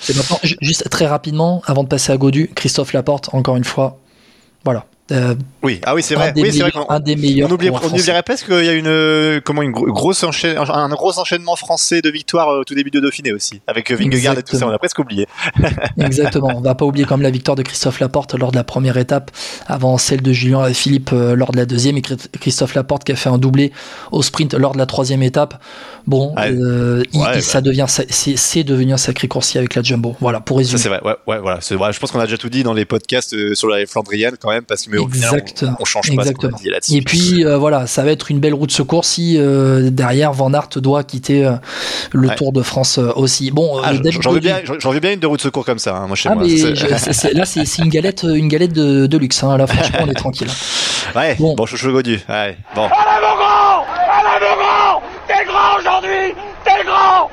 [0.60, 3.98] juste très rapidement, avant de passer à Godu, Christophe Laporte, encore une fois.
[4.64, 4.84] Voilà.
[5.10, 6.32] Euh, oui, ah oui, c'est vrai.
[6.36, 7.48] Oui, c'est vrai un des meilleurs.
[7.50, 10.88] On, oublie, on oublierait presque qu'il y a une euh, comment une grosse enchaîne, un
[10.90, 14.42] gros enchaînement français de victoires euh, au tout début de Dauphiné aussi, avec Vingegaard et
[14.42, 14.66] tout ça.
[14.66, 15.26] On a presque oublié.
[15.98, 16.50] Exactement.
[16.54, 19.30] On va pas oublier comme la victoire de Christophe Laporte lors de la première étape,
[19.66, 23.16] avant celle de Julien et Philippe lors de la deuxième, et Christophe Laporte qui a
[23.16, 23.72] fait un doublé
[24.12, 25.62] au sprint lors de la troisième étape.
[26.08, 26.34] Bon,
[27.40, 30.16] ça devient, c'est devenu un sacré coursier avec la Jumbo.
[30.20, 30.80] Voilà, pour résumer.
[30.80, 31.00] C'est vrai.
[31.04, 31.60] Ouais, ouais, voilà.
[31.70, 31.92] Vrai.
[31.92, 34.64] Je pense qu'on a déjà tout dit dans les podcasts sur la Flandrienne quand même,
[34.64, 35.76] parce que Exactement.
[35.78, 36.58] on, change pas Exactement.
[36.90, 40.32] Et puis euh, voilà, ça va être une belle route de secours si euh, derrière
[40.32, 41.52] Van Aert doit quitter euh,
[42.12, 43.50] le Tour de France aussi.
[43.50, 46.06] Bon, ah, j'en veux bien, j'en veux bien une de route secours comme ça, hein,
[46.06, 46.44] moi chez ah, moi.
[46.44, 49.42] Mais là, c'est une galette, une galette de, de luxe.
[49.42, 49.56] Hein.
[49.56, 50.48] Là, franchement, on est tranquille.
[51.14, 51.36] Ouais.
[51.38, 52.20] Bon, bon chouchou Godu.
[52.28, 52.58] Ouais.
[52.74, 52.82] Bon.
[52.84, 53.86] Allez mon grand,
[54.34, 56.34] allez mon grand, t'es grand aujourd'hui,
[56.64, 57.30] t'es grand.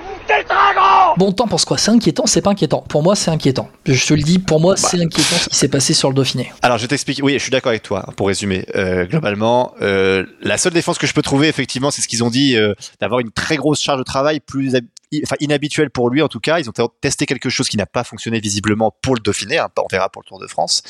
[1.17, 2.83] Bon, temps pense quoi C'est inquiétant, c'est pas inquiétant.
[2.89, 3.69] Pour moi, c'est inquiétant.
[3.85, 5.03] Je te le dis, pour moi, c'est bah.
[5.03, 6.51] inquiétant ce qui s'est passé sur le Dauphiné.
[6.61, 7.21] Alors, je t'explique.
[7.23, 8.05] Oui, je suis d'accord avec toi.
[8.17, 12.07] Pour résumer, euh, globalement, euh, la seule défense que je peux trouver, effectivement, c'est ce
[12.07, 14.75] qu'ils ont dit, euh, d'avoir une très grosse charge de travail, plus
[15.23, 16.59] enfin inhabituelle pour lui en tout cas.
[16.59, 19.57] Ils ont testé quelque chose qui n'a pas fonctionné visiblement pour le Dauphiné.
[19.57, 20.81] Hein, on verra pour le Tour de France.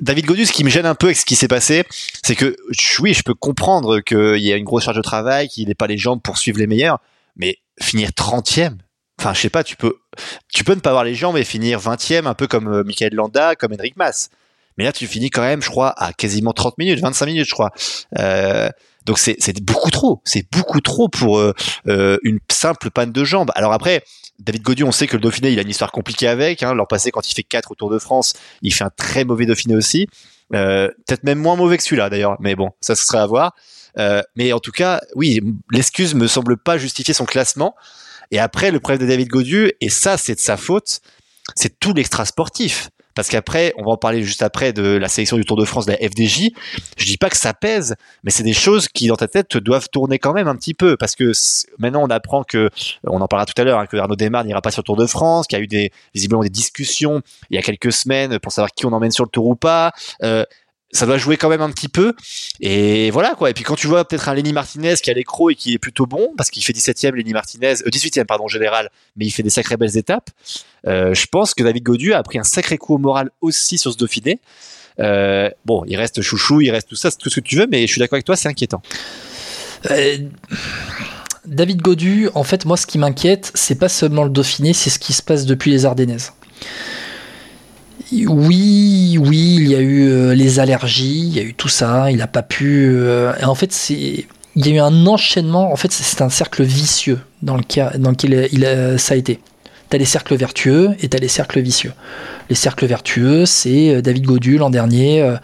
[0.00, 1.84] David Godus, ce qui me gêne un peu avec ce qui s'est passé,
[2.22, 2.56] c'est que
[3.00, 5.86] oui, je peux comprendre qu'il y a une grosse charge de travail, qu'il n'ait pas
[5.86, 6.98] les jambes pour suivre les meilleurs,
[7.36, 8.76] mais finir 30e,
[9.18, 9.96] enfin je sais pas, tu peux
[10.52, 13.14] tu peux ne pas avoir les jambes et finir 20e un peu comme euh, Michael
[13.14, 14.30] Landa, comme Henrik Mas.
[14.78, 17.52] Mais là tu finis quand même, je crois, à quasiment 30 minutes, 25 minutes, je
[17.52, 17.72] crois.
[18.18, 18.68] Euh,
[19.04, 21.52] Donc c'est beaucoup trop, c'est beaucoup trop pour euh,
[21.88, 23.50] euh, une simple panne de jambe.
[23.54, 24.04] Alors après,
[24.38, 26.62] David Godieu, on sait que le Dauphiné, il a une histoire compliquée avec.
[26.62, 26.74] Hein.
[26.74, 29.46] L'an passé, quand il fait 4 au Tour de France, il fait un très mauvais
[29.46, 30.08] Dauphiné aussi.
[30.54, 33.54] Euh, Peut-être même moins mauvais que celui-là d'ailleurs, mais bon, ça ce serait à voir.
[33.98, 37.74] Euh, mais en tout cas, oui, l'excuse me semble pas justifier son classement.
[38.30, 41.00] Et après, le problème de David Godieu, et ça c'est de sa faute,
[41.54, 42.90] c'est tout l'extra sportif.
[43.14, 45.86] Parce qu'après, on va en parler juste après de la sélection du Tour de France
[45.86, 46.50] de la FDJ.
[46.96, 49.88] Je dis pas que ça pèse, mais c'est des choses qui dans ta tête doivent
[49.90, 50.96] tourner quand même un petit peu.
[50.96, 51.32] Parce que
[51.78, 52.70] maintenant, on apprend que,
[53.04, 54.96] on en parlera tout à l'heure, hein, que Arnaud Desmar n'ira pas sur le Tour
[54.96, 58.38] de France, qu'il y a eu des visiblement des discussions il y a quelques semaines
[58.38, 59.92] pour savoir qui on emmène sur le Tour ou pas.
[60.22, 60.44] Euh,
[60.92, 62.14] ça doit jouer quand même un petit peu.
[62.60, 63.50] Et voilà quoi.
[63.50, 65.78] Et puis quand tu vois peut-être un Lenny Martinez qui a l'écro et qui est
[65.78, 69.42] plutôt bon, parce qu'il fait 17e Lenny Martinez, euh, 18e pardon général, mais il fait
[69.42, 70.30] des sacrées belles étapes.
[70.86, 73.92] Euh, je pense que David Godu a pris un sacré coup au moral aussi sur
[73.92, 74.40] ce Dauphiné.
[75.00, 77.86] Euh, bon, il reste chouchou, il reste tout ça, tout ce que tu veux, mais
[77.86, 78.82] je suis d'accord avec toi, c'est inquiétant.
[79.90, 80.18] Euh,
[81.46, 84.98] David Godu, en fait, moi, ce qui m'inquiète, c'est pas seulement le Dauphiné, c'est ce
[84.98, 86.32] qui se passe depuis les Ardennaises.
[88.10, 92.10] Oui, oui, il y a eu euh, les allergies, il y a eu tout ça,
[92.10, 92.88] il n'a pas pu.
[92.90, 94.26] Euh, en fait, c'est.
[94.54, 97.62] Il y a eu un enchaînement, en fait, c'est un cercle vicieux dans, le
[97.98, 99.40] dans lequel il, il, ça a été.
[99.88, 101.92] Tu as les cercles vertueux et tu as les cercles vicieux.
[102.48, 105.36] Les cercles vertueux, c'est euh, David Godu l'an dernier, euh,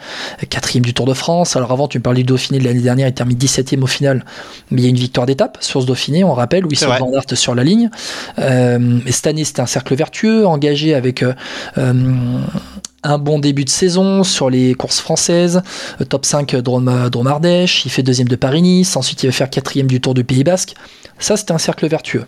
[0.48, 1.56] quatrième du Tour de France.
[1.56, 4.24] Alors avant, tu me parlais du Dauphiné de l'année dernière, il termine 17e au final,
[4.70, 6.96] mais il y a une victoire d'étape sur ce Dauphiné, on rappelle, où il sort
[6.98, 7.90] Van Aert sur la ligne.
[8.38, 11.32] Euh, et cette année, c'était un cercle vertueux, engagé avec euh,
[11.76, 15.62] un bon début de saison sur les courses françaises,
[16.08, 19.86] top 5 Drôme, Drôme Ardèche, il fait deuxième de Paris-Nice, ensuite il va faire quatrième
[19.86, 20.74] du Tour du Pays Basque.
[21.18, 22.26] Ça, c'était un cercle vertueux.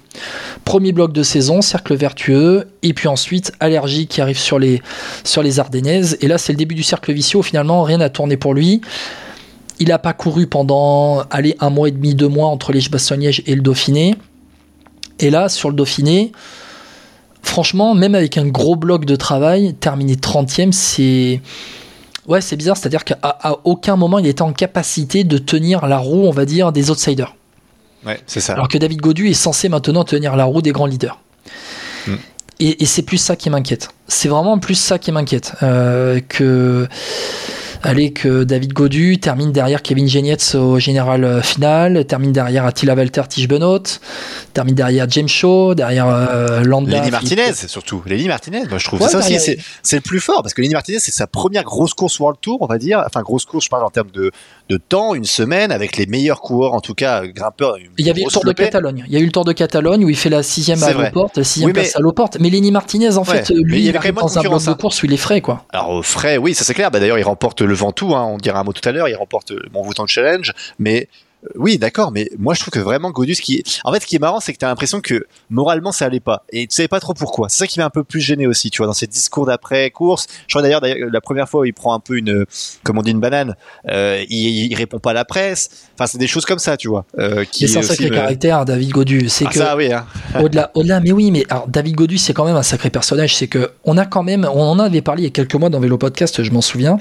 [0.64, 4.83] Premier bloc de saison, cercle vertueux, et puis ensuite, allergie qui arrive sur les,
[5.24, 6.18] sur Ardennaises.
[6.20, 7.42] Et là, c'est le début du cercle vicieux.
[7.42, 8.81] Finalement, rien n'a tourné pour lui.
[9.79, 13.42] Il n'a pas couru pendant, allez, un mois et demi, deux mois entre les Bastogne-Liège
[13.46, 14.16] et le Dauphiné.
[15.20, 16.33] Et là, sur le Dauphiné,
[17.42, 21.40] franchement, même avec un gros bloc de travail, terminer 30e, c'est.
[22.40, 23.18] C'est bizarre, c'est-à-dire qu'à
[23.64, 27.35] aucun moment il était en capacité de tenir la roue, on va dire, des outsiders.
[28.06, 28.54] Ouais, c'est ça.
[28.54, 31.20] Alors que David Godu est censé maintenant tenir la roue des grands leaders.
[32.06, 32.14] Mm.
[32.60, 33.88] Et, et c'est plus ça qui m'inquiète.
[34.08, 35.54] C'est vraiment plus ça qui m'inquiète.
[35.62, 36.88] Euh, que
[37.82, 43.22] Allez, que David Godu termine derrière Kevin Genietz au général final, termine derrière Attila Walter
[43.28, 43.82] Tige Benoît,
[44.52, 46.98] termine derrière James Shaw, derrière euh, Landa.
[46.98, 48.02] Lenny Martinez, surtout.
[48.06, 49.38] Lenny Martinez, moi je trouve ouais, ça aussi,
[49.82, 52.58] c'est, le plus fort parce que Lenny Martinez, c'est sa première grosse course World Tour,
[52.60, 53.02] on va dire.
[53.06, 54.30] Enfin, grosse course, je parle en termes de,
[54.68, 57.76] de temps, une semaine, avec les meilleurs coureurs, en tout cas, grimpeurs.
[57.98, 59.04] Il y avait le Tour de Catalogne.
[59.08, 61.38] Il y a eu le Tour de Catalogne où il fait la sixième à Loporte,
[61.38, 62.38] la sixième oui, place à Loporte.
[62.40, 65.02] Mais Lenny Martinez, en ouais, fait, lui, il, il arrive dans un bloc de course
[65.02, 65.64] où il est frais, quoi.
[65.70, 66.90] Alors, frais, oui, ça c'est clair.
[66.90, 69.14] Bah, d'ailleurs, il remporte le Ventoux, hein, on dira un mot tout à l'heure, il
[69.14, 71.09] remporte mon Mont Challenge, mais
[71.55, 74.18] oui, d'accord, mais moi je trouve que vraiment Godus qui en fait ce qui est
[74.18, 77.00] marrant c'est que tu as l'impression que moralement ça allait pas et tu savais pas
[77.00, 77.48] trop pourquoi.
[77.48, 79.90] C'est ça qui m'a un peu plus gêné aussi, tu vois, dans ces discours d'après
[79.90, 80.26] course.
[80.46, 82.44] Je crois d'ailleurs la première fois où il prend un peu une
[82.83, 83.57] comme on dit une banane,
[83.88, 85.70] euh, il, il, répond pas à la presse.
[85.94, 87.07] Enfin, c'est des choses comme ça, tu vois.
[87.18, 88.14] Euh, qui c'est un sacré me...
[88.14, 90.05] caractère David Godus, c'est ah, que ça, oui, hein.
[90.40, 93.48] au-delà au-delà mais oui, mais alors David Godus c'est quand même un sacré personnage, c'est
[93.48, 95.81] que on a quand même on en avait parlé il y a quelques mois dans
[95.81, 96.98] Vélo Podcast, je m'en souviens.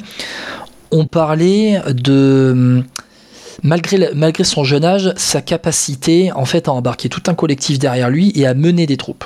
[0.91, 2.83] On parlait de
[3.63, 8.31] malgré, son jeune âge, sa capacité en fait à embarquer tout un collectif derrière lui
[8.35, 9.25] et à mener des troupes.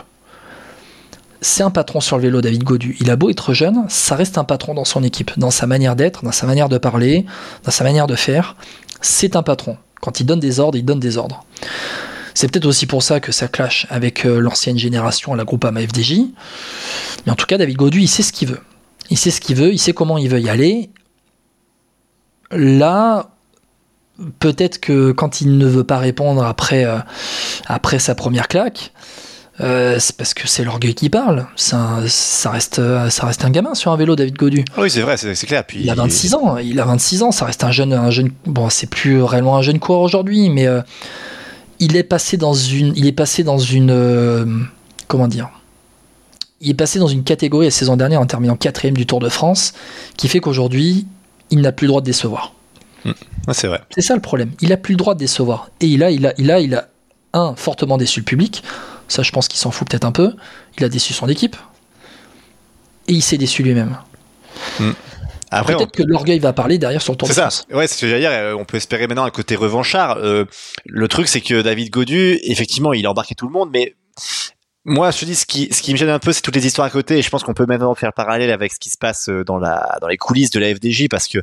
[1.41, 2.95] C'est un patron sur le vélo, David Godu.
[3.01, 5.97] Il a beau être jeune, ça reste un patron dans son équipe, dans sa manière
[5.97, 7.25] d'être, dans sa manière de parler,
[7.63, 8.55] dans sa manière de faire.
[9.01, 9.77] C'est un patron.
[9.99, 11.45] Quand il donne des ordres, il donne des ordres.
[12.33, 16.21] C'est peut-être aussi pour ça que ça clash avec l'ancienne génération, la groupe AMA FDJ.
[17.25, 18.61] Mais en tout cas, David Godu, il sait ce qu'il veut.
[19.09, 20.89] Il sait ce qu'il veut, il sait comment il veut y aller.
[22.51, 23.32] Là,
[24.39, 26.99] peut-être que quand il ne veut pas répondre après, euh,
[27.65, 28.91] après sa première claque,
[29.61, 31.45] euh, c'est parce que c'est l'orgueil qui parle.
[31.55, 31.99] Ça,
[32.49, 34.65] reste, ça reste un gamin sur un vélo, David Godu.
[34.77, 35.63] Oui, c'est vrai, c'est clair.
[35.65, 36.57] Puis il a 26 ans.
[36.57, 37.31] Il a 26 ans.
[37.31, 38.31] Ça reste un jeune, un jeune.
[38.45, 40.81] Bon, c'est plus réellement un jeune coureur aujourd'hui, mais euh,
[41.79, 44.67] il est passé dans une, il est passé dans une,
[45.07, 45.49] comment dire?
[46.61, 49.27] Il est passé dans une catégorie la saison dernière en terminant quatrième du Tour de
[49.27, 49.73] France,
[50.15, 51.05] qui fait qu'aujourd'hui,
[51.49, 52.53] il n'a plus le droit de décevoir.
[53.47, 53.81] Ah, c'est vrai.
[53.89, 54.51] C'est ça le problème.
[54.61, 55.69] Il a plus le droit de décevoir.
[55.79, 56.87] Et il a, il a, il a, il a
[57.33, 58.63] un fortement déçu le public.
[59.07, 60.33] Ça, je pense qu'il s'en fout peut-être un peu.
[60.77, 61.55] Il a déçu son équipe.
[63.07, 63.97] Et il s'est déçu lui-même.
[64.79, 64.91] Mmh.
[65.51, 66.03] Après, peut-être on...
[66.03, 67.41] que l'orgueil va parler derrière sur le Tour de ça.
[67.41, 67.65] France.
[67.71, 68.57] Ouais, c'est ce que j'allais dire.
[68.57, 70.17] On peut espérer maintenant un côté revanchard.
[70.17, 70.45] Euh,
[70.85, 73.95] le truc, c'est que David Godu, effectivement, il a embarqué tout le monde, mais
[74.85, 76.65] moi, je te dis, ce qui, ce qui me gêne un peu, c'est toutes les
[76.65, 77.17] histoires à côté.
[77.17, 79.57] Et je pense qu'on peut maintenant faire parallèle avec ce qui se passe euh, dans
[79.57, 81.37] la, dans les coulisses de la FDJ, parce que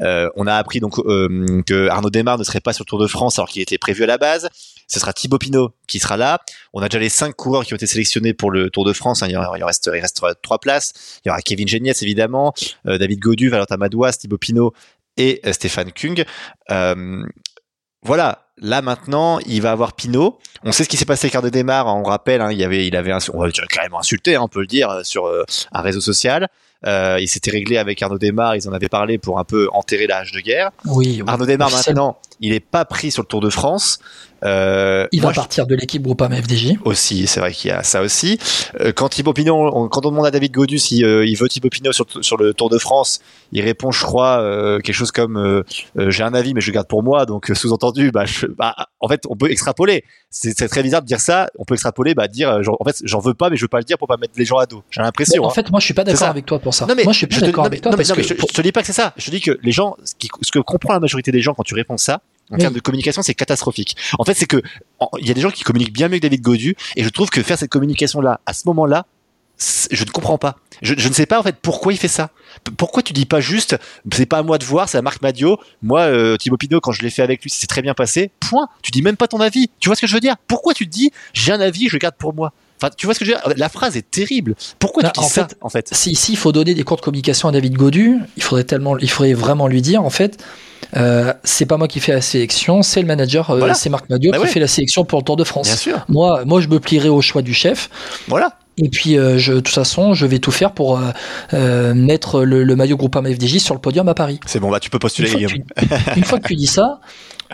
[0.00, 2.98] euh, on a appris donc euh, que Arnaud Desmar ne serait pas sur le Tour
[2.98, 4.48] de France alors qu'il était prévu à la base.
[4.88, 6.40] Ce sera Thibaut Pinot qui sera là.
[6.72, 9.22] On a déjà les cinq coureurs qui ont été sélectionnés pour le Tour de France.
[9.22, 9.26] Hein.
[9.28, 11.20] Il, il, reste, il reste trois places.
[11.24, 12.54] Il y aura Kevin Genietz évidemment,
[12.84, 14.72] David Godu, Valentin Madouas, Thibaut Pinot
[15.16, 16.24] et Stéphane Kung.
[18.06, 20.38] Voilà, Là maintenant, il va avoir Pinot.
[20.64, 21.94] On sait ce qui s'est passé avec Arnaud Desmar.
[21.94, 24.66] On rappelle, hein, il avait, il avait, on va carrément insulté, hein, on peut le
[24.66, 26.48] dire, sur euh, un réseau social.
[26.86, 28.56] Euh, il s'était réglé avec Arnaud Desmar.
[28.56, 30.70] Ils en avaient parlé pour un peu enterrer la hache de guerre.
[30.86, 31.22] Oui.
[31.26, 33.98] Arnaud Desmar maintenant, il est pas pris sur le Tour de France.
[34.46, 36.74] Euh, il va partir de l'équipe Groupama FDJ.
[36.84, 38.38] Aussi, c'est vrai qu'il y a ça aussi.
[38.80, 41.68] Euh, quand Thibaut Pinot, quand on demande à David Godu si euh, il veut Thibaut
[41.68, 43.20] Pinot sur, sur, le Tour de France,
[43.52, 45.64] il répond, je crois, euh, quelque chose comme
[45.96, 47.26] j'ai un avis, mais je garde pour moi.
[47.26, 48.24] Donc sous-entendu, bah,
[48.56, 50.04] bah, en fait, on peut extrapoler.
[50.30, 51.48] C'est très bizarre de dire ça.
[51.58, 53.78] On peut extrapoler, bah, dire, genre, en fait, j'en veux pas, mais je veux pas
[53.78, 54.82] le dire pour pas mettre les gens à dos.
[54.90, 55.42] J'ai l'impression.
[55.44, 55.52] En hein.
[55.52, 56.86] fait, moi, je suis pas d'accord avec toi pour ça.
[56.86, 58.80] Non, mais moi, je suis pas d'accord avec toi parce que je, te dis pas
[58.80, 59.12] que c'est ça.
[59.16, 61.54] Je te dis que les gens, ce, qui, ce que comprend la majorité des gens
[61.54, 63.96] quand tu réponds ça, en termes de communication, c'est catastrophique.
[64.18, 64.62] En fait, c'est que
[65.20, 67.30] il y a des gens qui communiquent bien mieux que David Godu, et je trouve
[67.30, 69.06] que faire cette communication-là à ce moment-là,
[69.58, 70.56] je ne comprends pas.
[70.82, 72.30] Je, je, ne sais pas en fait pourquoi il fait ça.
[72.76, 73.76] Pourquoi tu dis pas juste,
[74.12, 75.58] c'est pas à moi de voir, c'est à Marc Madio.
[75.82, 78.30] Moi, euh, Thibaut Pinot, quand je l'ai fait avec lui, c'est très bien passé.
[78.40, 78.68] Point.
[78.82, 79.70] Tu dis même pas ton avis.
[79.80, 80.36] Tu vois ce que je veux dire?
[80.46, 82.52] Pourquoi tu te dis, j'ai un avis, je garde pour moi?
[82.80, 83.54] Enfin, tu vois ce que je veux dire?
[83.56, 84.54] La phrase est terrible.
[84.78, 86.82] Pourquoi tu bah, dis en ça fait, En fait, si, si il faut donner des
[86.82, 90.10] cours de communication à David Godu, il faudrait tellement, il faudrait vraiment lui dire en
[90.10, 90.42] fait
[90.96, 94.30] euh, c'est pas moi qui fais la sélection, c'est le manager, euh, c'est Marc Madio
[94.30, 95.66] bah qui fait la sélection pour le Tour de France.
[95.66, 96.04] Bien sûr.
[96.08, 97.90] Moi, moi, je me plierai au choix du chef.
[98.28, 98.58] Voilà.
[98.78, 101.00] Et puis, euh, je, de toute façon, je vais tout faire pour
[101.52, 104.38] mettre le, le maillot Groupama FDJ sur le podium à Paris.
[104.46, 105.58] C'est bon, bah tu peux postuler, une fois,
[106.16, 107.00] une fois que tu dis ça,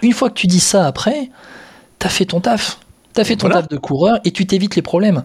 [0.03, 1.31] une fois que tu dis ça après,
[1.99, 2.79] t'as fait ton taf.
[3.13, 5.23] T'as fait ton taf de coureur et tu t'évites les problèmes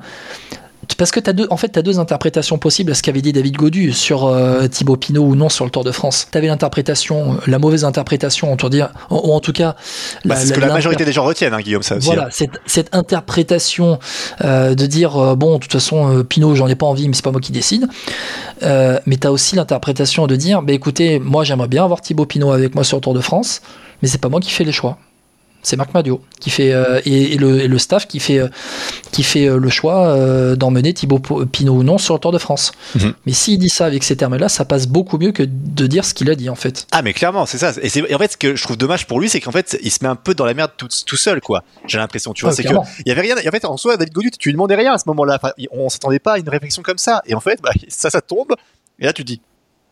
[0.98, 3.32] parce que tu as deux, en fait, as deux interprétations possibles à ce qu'avait dit
[3.34, 6.28] David Godu sur euh, Thibaut Pinot ou non sur le Tour de France.
[6.32, 9.76] Tu avais l'interprétation, euh, la mauvaise interprétation, on dire, ou en tout cas.
[10.26, 12.08] Bah, c'est ce que la majorité des gens retiennent, hein, Guillaume, ça aussi.
[12.08, 12.32] Voilà, hein.
[12.32, 14.00] cette, cette, interprétation
[14.44, 17.24] euh, de dire, euh, bon, de toute façon, Pinot, j'en ai pas envie, mais c'est
[17.24, 17.88] pas moi qui décide.
[18.62, 22.52] mais tu as aussi l'interprétation de dire, bah, écoutez, moi j'aimerais bien avoir Thibaut Pinot
[22.52, 23.62] avec moi sur le Tour de France,
[24.02, 24.98] mais c'est pas moi qui fais les choix
[25.68, 28.48] c'est Marc Madio qui fait euh, et, le, staff qui fait euh,
[29.12, 30.16] qui fait euh, le choix
[30.56, 32.72] d'emmener Thibaut Pinot ou non sur le Tour de France.
[32.96, 33.14] Mhm.
[33.26, 36.14] Mais s'il dit ça avec ces termes-là, ça passe beaucoup mieux que de dire ce
[36.14, 36.88] qu'il a dit en fait.
[36.92, 37.74] Ah mais clairement, c'est ça.
[37.82, 40.00] Et, en fait, ce que je trouve dommage pour lui, c'est qu'en fait, il se
[40.04, 41.64] met un peu dans la merde tout, tout seul, quoi.
[41.86, 42.70] J'ai l'impression, tu vois, c'est que
[43.06, 43.36] il y avait rien.
[43.36, 45.38] En fait, en soi, David Godu, tu lui demandais rien à ce moment-là.
[45.42, 47.22] Enfin, on s'attendait pas à une réflexion comme ça.
[47.26, 48.56] Et en fait, bah, ça, ça tombe.
[49.00, 49.42] Et là, tu dis,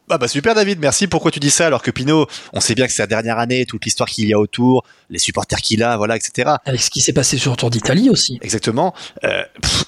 [0.10, 1.08] ah bah super David, merci.
[1.08, 3.66] Pourquoi tu dis ça alors que Pinot, on sait bien que c'est sa dernière année,
[3.66, 6.56] toute l'histoire qu'il y a autour, les supporters qu'il a, voilà, etc.
[6.66, 8.38] Avec ce qui s'est passé sur le Tour d'Italie aussi.
[8.42, 8.94] Exactement.
[9.24, 9.44] Euh,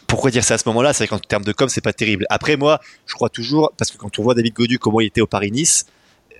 [0.07, 0.93] pourquoi dire ça à ce moment-là?
[0.93, 2.25] C'est vrai qu'en termes de com, c'est pas terrible.
[2.29, 5.21] Après moi, je crois toujours, parce que quand on voit David Godu comment il était
[5.21, 5.85] au Paris-Nice,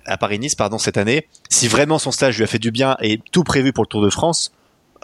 [0.06, 3.20] à Paris-Nice pardon cette année, si vraiment son stage lui a fait du bien et
[3.30, 4.52] tout prévu pour le Tour de France,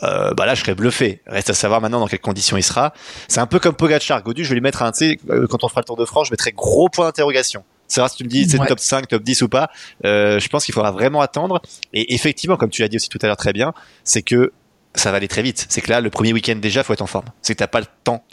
[0.02, 1.22] euh, bah là je serais bluffé.
[1.26, 2.92] Reste à savoir maintenant dans quelles conditions il sera.
[3.28, 5.62] C'est un peu comme Pogacar, Godu, je vais lui mettre un, tu sais, euh, quand
[5.62, 8.28] on fera le Tour de France, je mettrai gros point d'interrogation savoir si tu me
[8.28, 9.70] dis c'est top 5, top 10 ou pas.
[10.04, 11.60] Euh, je pense qu'il faudra vraiment attendre.
[11.92, 13.72] Et effectivement, comme tu l'as dit aussi tout à l'heure très bien,
[14.04, 14.52] c'est que
[14.94, 15.66] ça va aller très vite.
[15.68, 17.26] C'est que là, le premier week-end déjà, faut être en forme.
[17.42, 18.24] C'est que t'as pas le temps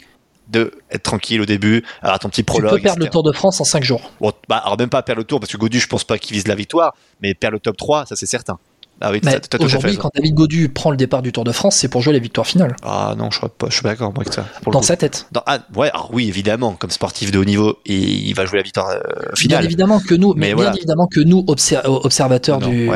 [0.48, 2.70] de être tranquille au début, alors ton petit prologue.
[2.70, 4.10] Tu peux perdre le Tour de France en 5 jours.
[4.20, 6.34] Bon, bah, alors même pas perdre le Tour parce que Godu, je pense pas qu'il
[6.34, 8.58] vise la victoire, mais perdre le top 3, ça c'est certain.
[9.04, 9.20] Ah oui,
[9.58, 12.20] aujourd'hui, quand David Godu prend le départ du Tour de France, c'est pour jouer la
[12.20, 12.76] victoire finale.
[12.84, 14.46] Ah non, je crois pas, je suis pas d'accord avec ça.
[14.70, 15.26] Dans sa tête.
[15.44, 18.62] ah, ouais, alors oui, évidemment, comme sportif de haut niveau, et il va jouer la
[18.62, 19.00] victoire euh,
[19.34, 19.58] finale.
[19.58, 22.88] Bien évidemment que nous, mais, bien évidemment que nous, observateurs du,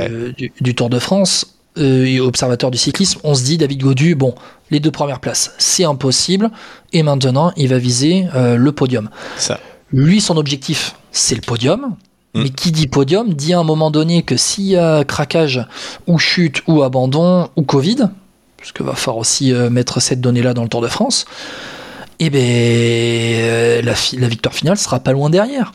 [0.61, 4.35] du, Tour de France, euh, et observateurs du cyclisme, on se dit David Godu, bon,
[4.71, 6.51] les deux premières places, c'est impossible,
[6.93, 9.11] et maintenant, il va viser euh, le podium.
[9.37, 9.59] Ça.
[9.93, 11.97] Lui, son objectif, c'est le podium.
[12.37, 12.43] Mm.
[12.43, 15.67] Mais qui dit podium dit à un moment donné que s'il y a craquage
[16.07, 18.11] ou chute ou abandon ou Covid,
[18.73, 21.25] qu'il va falloir aussi euh, mettre cette donnée-là dans le Tour de France,
[22.19, 25.73] eh ben, euh, la, victoire finale sera pas loin derrière.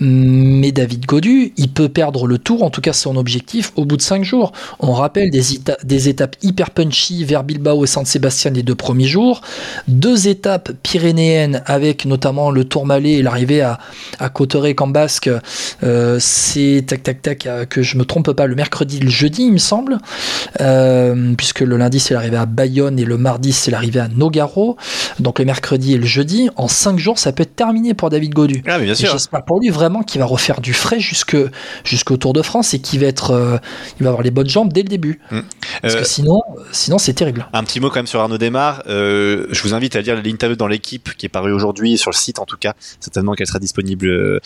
[0.00, 3.96] Mais David Godu, il peut perdre le tour, en tout cas son objectif, au bout
[3.96, 4.52] de 5 jours.
[4.80, 5.42] On rappelle des,
[5.84, 9.40] des étapes hyper punchy vers Bilbao et San Sébastien les deux premiers jours,
[9.88, 13.78] deux étapes pyrénéennes avec notamment le Tourmalet et l'arrivée à,
[14.18, 15.30] à Cauterets-Cambasque,
[15.82, 19.44] euh, c'est tac tac tac, euh, que je me trompe pas, le mercredi, le jeudi,
[19.44, 19.98] il me semble,
[20.60, 24.76] euh, puisque le lundi c'est l'arrivée à Bayonne et le mardi c'est l'arrivée à Nogaro.
[25.20, 28.34] Donc le mercredi et le jeudi, en 5 jours, ça peut être terminé pour David
[28.34, 28.62] Godu.
[28.66, 29.10] Ah, mais bien sûr.
[29.12, 31.36] J'espère pour lui vraiment vraiment qu'il va refaire du frais jusque
[31.84, 33.56] jusqu'au Tour de France et qu'il va être, euh,
[33.98, 35.20] il va avoir les bonnes jambes dès le début.
[35.30, 35.40] Mm.
[35.82, 36.40] Parce Euh, que sinon,
[36.72, 37.46] sinon c'est terrible.
[37.52, 38.82] Un petit mot quand même sur Arnaud Desmar.
[38.88, 42.16] Euh, je vous invite à lire l'interview dans l'équipe qui est parue aujourd'hui sur le
[42.16, 42.74] site en tout cas.
[43.00, 44.08] Certainement qu'elle sera disponible.
[44.08, 44.40] euh,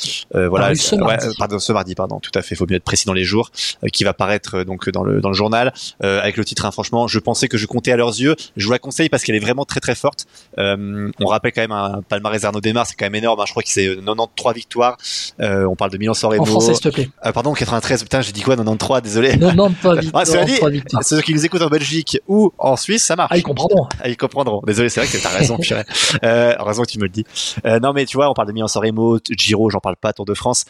[0.48, 1.26] voilà, Paru ce mardi.
[1.38, 2.20] pardon, ce mardi, pardon.
[2.20, 2.54] Tout à fait.
[2.54, 3.50] Il faut mieux être précis dans les jours.
[3.92, 6.66] qui va paraître donc dans le dans le journal avec le titre.
[6.66, 8.36] hein, franchement, je pensais que je comptais à leurs yeux.
[8.56, 10.26] Je vous la conseille parce qu'elle est vraiment très très forte.
[10.58, 13.40] On rappelle quand même un palmarès Arnaud Desmar, c'est quand même énorme.
[13.40, 13.44] hein.
[13.46, 14.96] Je crois que c'est euh, 93 victoires.
[15.40, 17.08] Euh, on parle de Milan San En français, s'il te plaît.
[17.22, 18.02] Ah, pardon, 93.
[18.02, 18.56] Putain, j'ai dit quoi?
[18.56, 19.02] 93.
[19.02, 19.36] Désolé.
[19.36, 20.10] Non, non, pas vite.
[20.20, 20.88] Ah, dit, pas vite.
[21.02, 23.30] Ceux qui nous écoutent en Belgique ou en Suisse, ça marche.
[23.32, 23.86] Ah, ils comprendront.
[24.02, 24.62] Ah, ils comprendront.
[24.66, 25.84] Désolé, c'est vrai que t'as raison, purée.
[26.24, 27.24] Euh, heureusement que tu me le dis.
[27.64, 30.12] Euh, non, mais tu vois, on parle de Milan San Remo, Giro, j'en parle pas,
[30.12, 30.64] Tour de France.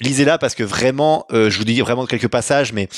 [0.00, 2.88] Lisez-la parce que vraiment, euh, je vous dis vraiment quelques passages, mais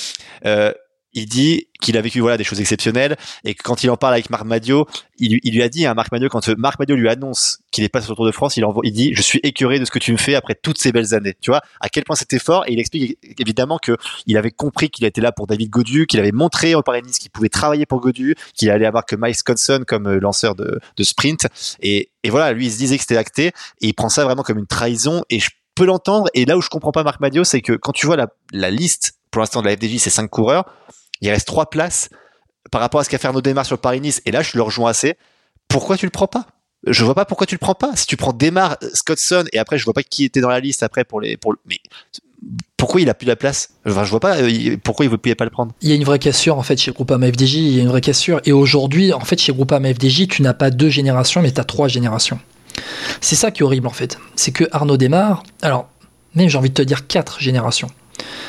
[0.47, 0.73] euh,
[1.19, 4.15] il dit qu'il a vécu voilà des choses exceptionnelles et que quand il en parle
[4.15, 4.87] avec Marc Madio,
[5.19, 7.85] il, il lui a dit à Marc Madio quand euh, Marc Madio lui annonce qu'il
[7.85, 9.85] est pas sur le Tour de France, il, envoie, il dit je suis écœuré de
[9.85, 11.35] ce que tu me fais après toutes ces belles années.
[11.41, 13.97] Tu vois à quel point c'était fort et il explique évidemment que
[14.27, 17.31] il avait compris qu'il était là pour David Godu, qu'il avait montré en Paris-Nice qu'il
[17.31, 21.03] pouvait travailler pour Godu, qu'il allait avoir que Miles Conson comme euh, lanceur de, de
[21.03, 21.47] sprint
[21.81, 24.43] et, et voilà lui il se disait que c'était acté et il prend ça vraiment
[24.43, 27.45] comme une trahison et je peux l'entendre et là où je comprends pas Marc Madio
[27.45, 30.29] c'est que quand tu vois la, la liste pour l'instant de la FDJ c'est cinq
[30.29, 30.65] coureurs
[31.21, 32.09] il reste trois places
[32.71, 34.91] par rapport à ce qu'a fait Arnaud Desmar sur Paris-Nice et là je le rejoins
[34.91, 35.17] assez
[35.69, 36.47] pourquoi tu le prends pas?
[36.87, 39.79] Je vois pas pourquoi tu le prends pas si tu prends Desmar Scottson et après
[39.79, 41.79] je vois pas qui était dans la liste après pour les pour le- mais
[42.77, 43.71] pourquoi il a plus la place?
[43.85, 45.73] Enfin, je vois pas euh, pourquoi il ne pouvait pas le prendre?
[45.83, 47.89] Il y a une vraie cassure en fait chez Groupama FDJ, il y a une
[47.89, 48.41] vraie cassure.
[48.45, 51.65] Et aujourd'hui, en fait, chez Groupama FDJ, tu n'as pas deux générations, mais tu as
[51.65, 52.39] trois générations.
[53.21, 54.19] C'est ça qui est horrible en fait.
[54.37, 55.89] C'est que Arnaud démarre, alors,
[56.37, 57.89] même j'ai envie de te dire quatre générations.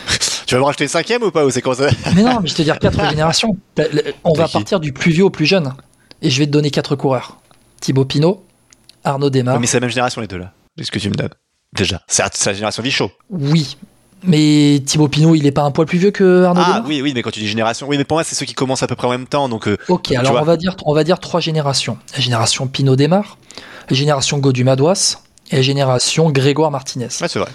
[0.50, 2.47] tu vas me racheter une cinquième ou pas ou c'est comme ça Mais non, mais
[2.47, 3.56] je vais te dire quatre générations.
[4.24, 5.74] On va partir du plus vieux au plus jeune.
[6.22, 7.38] Et je vais te donner quatre coureurs
[7.82, 8.43] Thibaut Pinot,
[9.04, 9.60] Arnaud Démarre.
[9.60, 11.30] mais c'est la même génération les deux là est-ce que tu me donnes
[11.74, 13.78] déjà c'est la- c'est la génération Vichot Oui.
[14.24, 17.14] Mais Thibaut Pinot, il est pas un poil plus vieux que Arnaud ah oui oui
[17.16, 18.95] mais quand tu dis génération oui mais pour moi c'est ceux qui commencent à peu
[18.95, 20.41] près en même temps donc euh, Ok, alors vois.
[20.41, 21.97] on va, dire, on va dire trois générations.
[22.16, 23.38] La génération Pinot Démarre,
[23.89, 25.20] la génération Godu Madouas
[25.52, 27.06] et la génération Grégoire Martinez.
[27.22, 27.50] ouais c'est vrai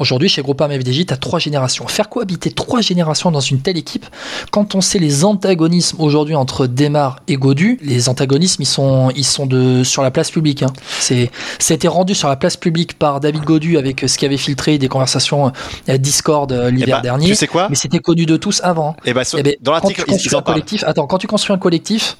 [0.00, 1.86] Aujourd'hui, chez Groupama FDJ, tu as trois générations.
[1.86, 4.06] Faire cohabiter trois générations dans une telle équipe,
[4.50, 9.26] quand on sait les antagonismes aujourd'hui entre Desmar et Godu, les antagonismes, ils sont, ils
[9.26, 10.62] sont de, sur la place publique.
[10.62, 10.72] Hein.
[11.00, 14.24] C'est, ça a été rendu sur la place publique par David Godu avec ce qui
[14.24, 15.52] avait filtré des conversations
[15.90, 17.26] euh, Discord euh, Eh l'hiver ben, dernier.
[17.26, 17.68] tu sais quoi?
[17.68, 18.96] Mais c'était connu de tous avant.
[19.04, 21.58] et sur- Eh ben, dans l'article ils, ils en collectif, attends, quand tu construis un
[21.58, 22.16] collectif,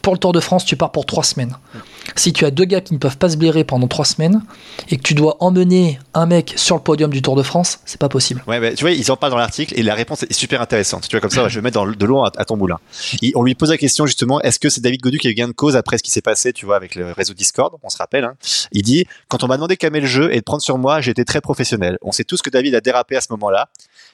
[0.00, 1.54] pour le Tour de France, tu pars pour trois semaines.
[2.16, 4.42] Si tu as deux gars qui ne peuvent pas se blairer pendant trois semaines
[4.88, 8.00] et que tu dois emmener un mec sur le podium du Tour de France, c'est
[8.00, 8.42] pas possible.
[8.46, 11.08] Ouais, ouais, tu vois, ils en parlent dans l'article et la réponse est super intéressante.
[11.08, 12.78] Tu vois, comme ça, je vais mettre de l'eau à, ton moulin.
[13.34, 15.48] On lui pose la question justement, est-ce que c'est David Godu qui a eu gain
[15.48, 17.96] de cause après ce qui s'est passé, tu vois, avec le réseau Discord, on se
[17.96, 18.24] rappelle.
[18.24, 18.34] Hein.
[18.72, 21.00] Il dit, quand on m'a demandé de calmer le jeu et de prendre sur moi,
[21.12, 21.98] été très professionnel.
[22.02, 23.68] On sait tous que David a dérapé à ce moment-là.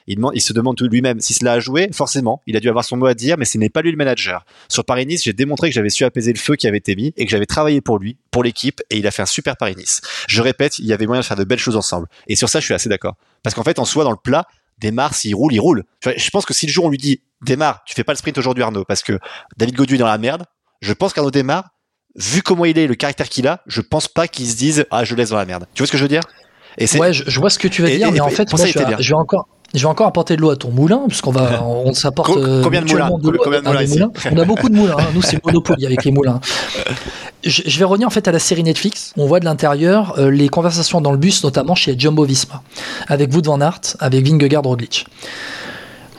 [0.07, 1.89] Il, il se demande lui-même si cela a joué.
[1.91, 3.97] Forcément, il a dû avoir son mot à dire, mais ce n'est pas lui le
[3.97, 4.45] manager.
[4.67, 7.25] Sur Paris-Nice, j'ai démontré que j'avais su apaiser le feu qui avait été mis et
[7.25, 10.01] que j'avais travaillé pour lui, pour l'équipe, et il a fait un super Paris-Nice.
[10.27, 12.07] Je répète, il y avait moyen de faire de belles choses ensemble.
[12.27, 13.15] Et sur ça, je suis assez d'accord.
[13.43, 14.45] Parce qu'en fait, en soi, dans le plat,
[14.77, 15.83] démarre, s'il roule, il roule.
[16.05, 18.37] Je pense que si le jour on lui dit démarre, tu fais pas le sprint
[18.37, 19.19] aujourd'hui Arnaud, parce que
[19.57, 20.45] David Godu est dans la merde,
[20.81, 21.69] je pense qu'Arnaud démarre,
[22.15, 25.03] vu comment il est, le caractère qu'il a, je pense pas qu'il se dise ah
[25.03, 25.65] je laisse dans la merde.
[25.73, 26.21] Tu vois ce que je veux dire?
[26.77, 28.51] Et Ouais, je, je vois ce que tu veux Et- dire, et- mais en fait,
[28.53, 28.97] moi, je, bien.
[28.99, 29.47] je vais encore.
[29.73, 32.81] Je vais encore apporter de l'eau à ton moulin, puisqu'on va, on s'apporte euh, combien
[32.81, 34.11] de moulins mutuellement de Combien de moulins moulins.
[34.31, 34.95] On a beaucoup de moulins.
[34.97, 35.05] hein.
[35.13, 36.39] Nous, c'est Monopoly avec les moulins.
[37.41, 39.13] Je, je vais revenir en fait à la série Netflix.
[39.15, 42.61] On voit de l'intérieur euh, les conversations dans le bus, notamment chez Jumbo Visma,
[43.07, 45.05] avec Wout van Aert, avec Vingegaard Roglic,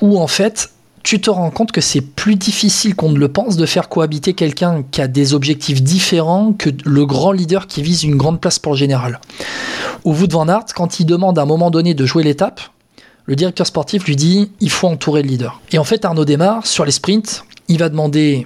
[0.01, 0.71] où en fait.
[1.03, 4.35] Tu te rends compte que c'est plus difficile qu'on ne le pense de faire cohabiter
[4.35, 8.59] quelqu'un qui a des objectifs différents que le grand leader qui vise une grande place
[8.59, 9.19] pour le général.
[10.05, 12.61] Au Wout van Aert, quand il demande à un moment donné de jouer l'étape,
[13.31, 15.61] le directeur sportif lui dit il faut entourer le leader.
[15.71, 18.45] Et en fait, Arnaud démarre sur les sprints, il va demander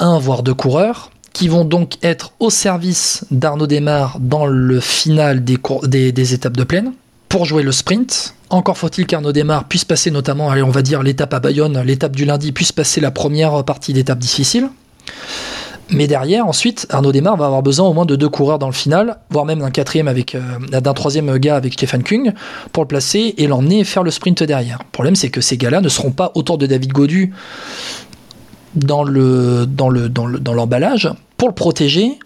[0.00, 5.44] un voire deux coureurs qui vont donc être au service d'Arnaud Desmar dans le final
[5.44, 6.94] des, étapes de plaine
[7.28, 8.34] pour jouer le sprint.
[8.50, 12.24] Encore faut-il qu'Arnaud Desmar puisse passer notamment, on va dire l'étape à Bayonne, l'étape du
[12.24, 14.68] lundi, puisse passer la première partie d'étape difficile.
[15.90, 18.74] Mais derrière, ensuite, Arnaud Desmar va avoir besoin au moins de deux coureurs dans le
[18.74, 22.34] final, voire même d'un quatrième avec, euh, d'un troisième gars avec Stéphane Kung,
[22.72, 24.78] pour le placer et l'emmener faire le sprint derrière.
[24.84, 27.32] Le problème, c'est que ces gars-là ne seront pas autour de David Godu
[28.74, 32.18] dans le, dans le, dans le, dans l'emballage pour le protéger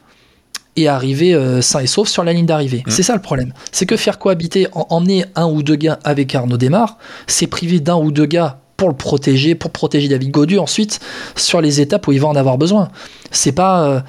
[0.74, 2.82] et arriver euh, sain et sauf sur la ligne d'arrivée.
[2.88, 3.52] C'est ça le problème.
[3.70, 6.96] C'est que faire cohabiter, en- emmener un ou deux gars avec Arnaud Desmar,
[7.26, 10.98] c'est priver d'un ou deux gars pour le protéger, pour protéger David Godu ensuite
[11.36, 12.88] sur les étapes où il va en avoir besoin.
[13.30, 14.00] C'est pas, euh,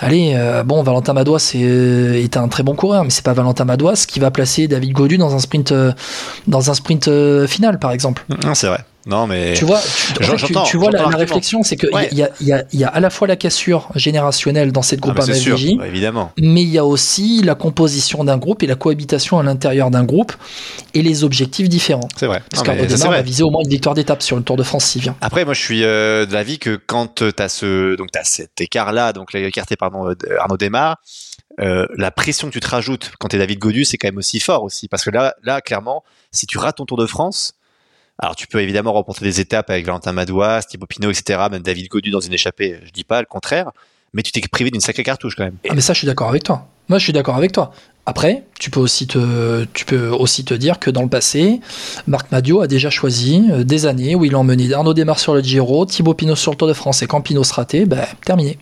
[0.00, 3.66] allez, euh, bon, Valentin Madouas est, est, un très bon coureur, mais c'est pas Valentin
[3.66, 5.74] Madouas qui va placer David Godu dans un sprint,
[6.46, 7.10] dans un sprint
[7.46, 8.24] final, par exemple.
[8.54, 8.80] C'est vrai.
[9.06, 9.54] Non, mais.
[9.54, 12.88] Tu vois, tu, tu, vois la, réflexion, c'est qu'il y, a, y, a, y, a,
[12.88, 16.32] à la fois la cassure générationnelle dans cette groupe ah, MFDJ, évidemment.
[16.40, 20.04] mais il y a aussi la composition d'un groupe et la cohabitation à l'intérieur d'un
[20.04, 20.32] groupe
[20.94, 22.08] et les objectifs différents.
[22.16, 22.42] C'est vrai.
[22.50, 22.66] Parce
[23.04, 25.16] on va viser au moins une victoire d'étape sur le Tour de France s'il vient.
[25.20, 28.60] Après, moi, je suis euh, de l'avis que quand tu as, ce, donc, as cet
[28.60, 30.96] écart-là, donc l'écarté, pardon, euh, Arnaud Démarre,
[31.60, 34.18] euh, la pression que tu te rajoutes quand tu es David Godu, c'est quand même
[34.18, 34.88] aussi fort aussi.
[34.88, 36.02] Parce que là, là, clairement,
[36.32, 37.54] si tu rates ton Tour de France,
[38.18, 41.88] alors tu peux évidemment remporter des étapes avec Valentin Madouas, Thibaut Pinot, etc., même David
[41.88, 43.70] Godu dans une échappée, je dis pas le contraire,
[44.12, 45.56] mais tu t'es privé d'une sacrée cartouche quand même.
[45.68, 46.68] Ah mais ça je suis d'accord avec toi.
[46.88, 47.72] Moi je suis d'accord avec toi.
[48.06, 51.60] Après, tu peux aussi te, tu peux aussi te dire que dans le passé,
[52.06, 55.34] Marc Madio a déjà choisi euh, des années où il a emmené Arnaud Desmar sur
[55.34, 57.42] le Giro, Thibaut Pinot sur le Tour de France et quand Pinot
[57.86, 58.58] ben, terminé.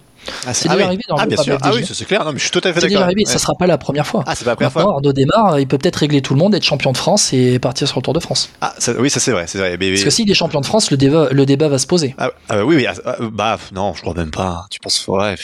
[0.46, 1.58] Ah, c'est arrivé dans ah, bien sûr.
[1.62, 2.24] Ah oui, c'est clair.
[2.24, 3.02] Non, mais je suis tout à fait d'accord.
[3.02, 3.24] Arrivé.
[3.24, 4.24] Ça sera pas la première fois.
[4.26, 4.82] Ah, c'est pas la première fois.
[4.82, 7.88] Arnaud démarre, il peut peut-être régler tout le monde, être champion de France et partir
[7.88, 8.50] sur le Tour de France.
[8.60, 9.76] Ah, ça, oui, ça c'est vrai, c'est vrai.
[9.76, 12.14] Parce que s'il est champion de France, le débat, le débat va se poser.
[12.18, 12.86] Ah, ah oui, oui.
[12.86, 14.66] Ah, bah, non, je crois même pas.
[14.70, 15.34] Tu penses, ouais,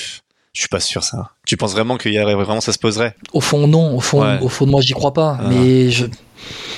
[0.52, 1.30] je suis pas sûr ça.
[1.46, 3.14] Tu penses vraiment qu'il y vraiment ça se poserait?
[3.32, 3.96] Au fond, non.
[3.96, 5.38] Au fond, au fond de moi, j'y crois pas.
[5.48, 6.06] mais je.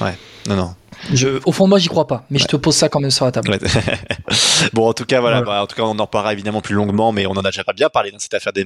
[0.01, 0.17] Ouais.
[0.49, 0.75] Non, non
[1.45, 3.33] au fond, moi, j'y crois pas, mais je te pose ça quand même sur la
[3.33, 3.59] table.
[4.73, 5.43] bon, en tout cas, voilà.
[5.43, 7.63] Bah, en tout cas, on en parlera évidemment plus longuement, mais on en a déjà
[7.75, 8.65] bien parlé dans cette affaire des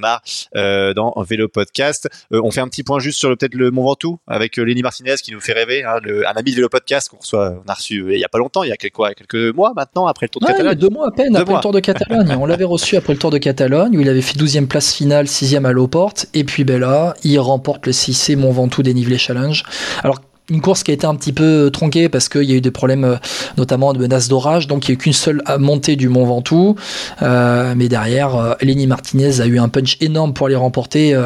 [0.56, 2.08] euh, dans Vélo Podcast.
[2.32, 4.82] Euh, on fait un petit point juste sur peut-être le Mont Ventoux avec euh, Lenny
[4.82, 7.74] Martinez qui nous fait rêver, hein, un ami de Vélo Podcast qu'on reçoit, on a
[7.74, 10.30] reçu il y a pas longtemps, il y a quelques, quelques mois maintenant après le
[10.30, 10.74] Tour de Catalogne.
[10.74, 12.36] Deux mois à peine après le Tour de Catalogne.
[12.38, 15.26] on l'avait reçu après le Tour de Catalogne où il avait fait 12e place finale,
[15.26, 19.64] 6e à Loporte, et puis ben là, il remporte le 6C Mont Ventoux dénivelé challenge.
[20.02, 20.20] Alors
[20.50, 22.70] une course qui a été un petit peu tronquée parce qu'il y a eu des
[22.70, 23.16] problèmes euh,
[23.56, 26.76] notamment de menaces d'orage donc il n'y a eu qu'une seule montée du Mont Ventoux
[27.22, 31.16] euh, mais derrière euh, Lenny Martinez a eu un punch énorme pour aller remporter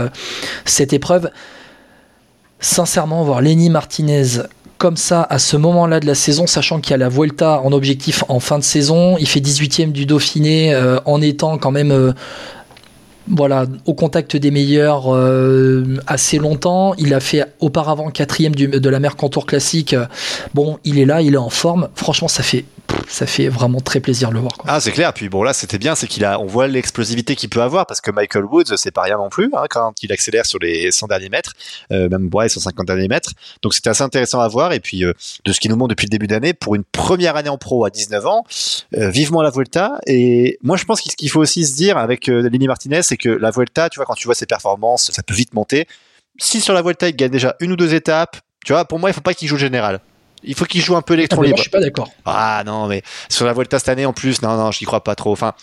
[0.65, 1.31] cette épreuve
[2.61, 4.43] sincèrement voir Lenny Martinez
[4.77, 7.73] comme ça à ce moment-là de la saison, sachant qu'il y a la Vuelta en
[7.73, 9.17] objectif en fin de saison.
[9.19, 10.73] Il fait 18e du Dauphiné
[11.05, 12.15] en étant quand même
[13.31, 16.95] voilà, au contact des meilleurs euh, assez longtemps.
[16.99, 19.95] Il a fait auparavant quatrième de la Mercantour classique.
[20.55, 21.89] Bon, il est là, il est en forme.
[21.95, 22.65] Franchement, ça fait
[23.09, 24.53] ça fait vraiment très plaisir de le voir.
[24.67, 25.13] Ah, c'est clair.
[25.13, 28.01] Puis bon, là, c'était bien, c'est qu'il a, on voit l'explosivité qu'il peut avoir parce
[28.01, 31.07] que Michael Woods, c'est pas rien non plus hein, quand il accélère sur les 100
[31.07, 31.55] derniers mètres,
[31.93, 33.31] euh, même ouais, 150 derniers mètres.
[33.63, 34.73] Donc c'était assez intéressant à voir.
[34.73, 35.13] Et puis euh,
[35.45, 37.85] de ce qu'il nous montre depuis le début d'année, pour une première année en pro
[37.85, 38.45] à 19 ans,
[38.97, 39.99] euh, vivement la Vuelta.
[40.07, 43.29] Et moi, je pense qu'il faut aussi se dire avec euh, Lenny Martinez, c'est que
[43.29, 45.87] la Vuelta, tu vois, quand tu vois ses performances, ça peut vite monter.
[46.39, 49.11] Si sur la Vuelta il gagne déjà une ou deux étapes, tu vois, pour moi,
[49.11, 50.01] il faut pas qu'il joue général.
[50.45, 51.57] Il faut qu'il joue un peu électron libre.
[51.57, 52.11] je suis pas d'accord.
[52.25, 55.03] Ah non, mais sur la Volta cette année en plus, non, non, je n'y crois
[55.03, 55.33] pas trop.
[55.33, 55.55] Enfin,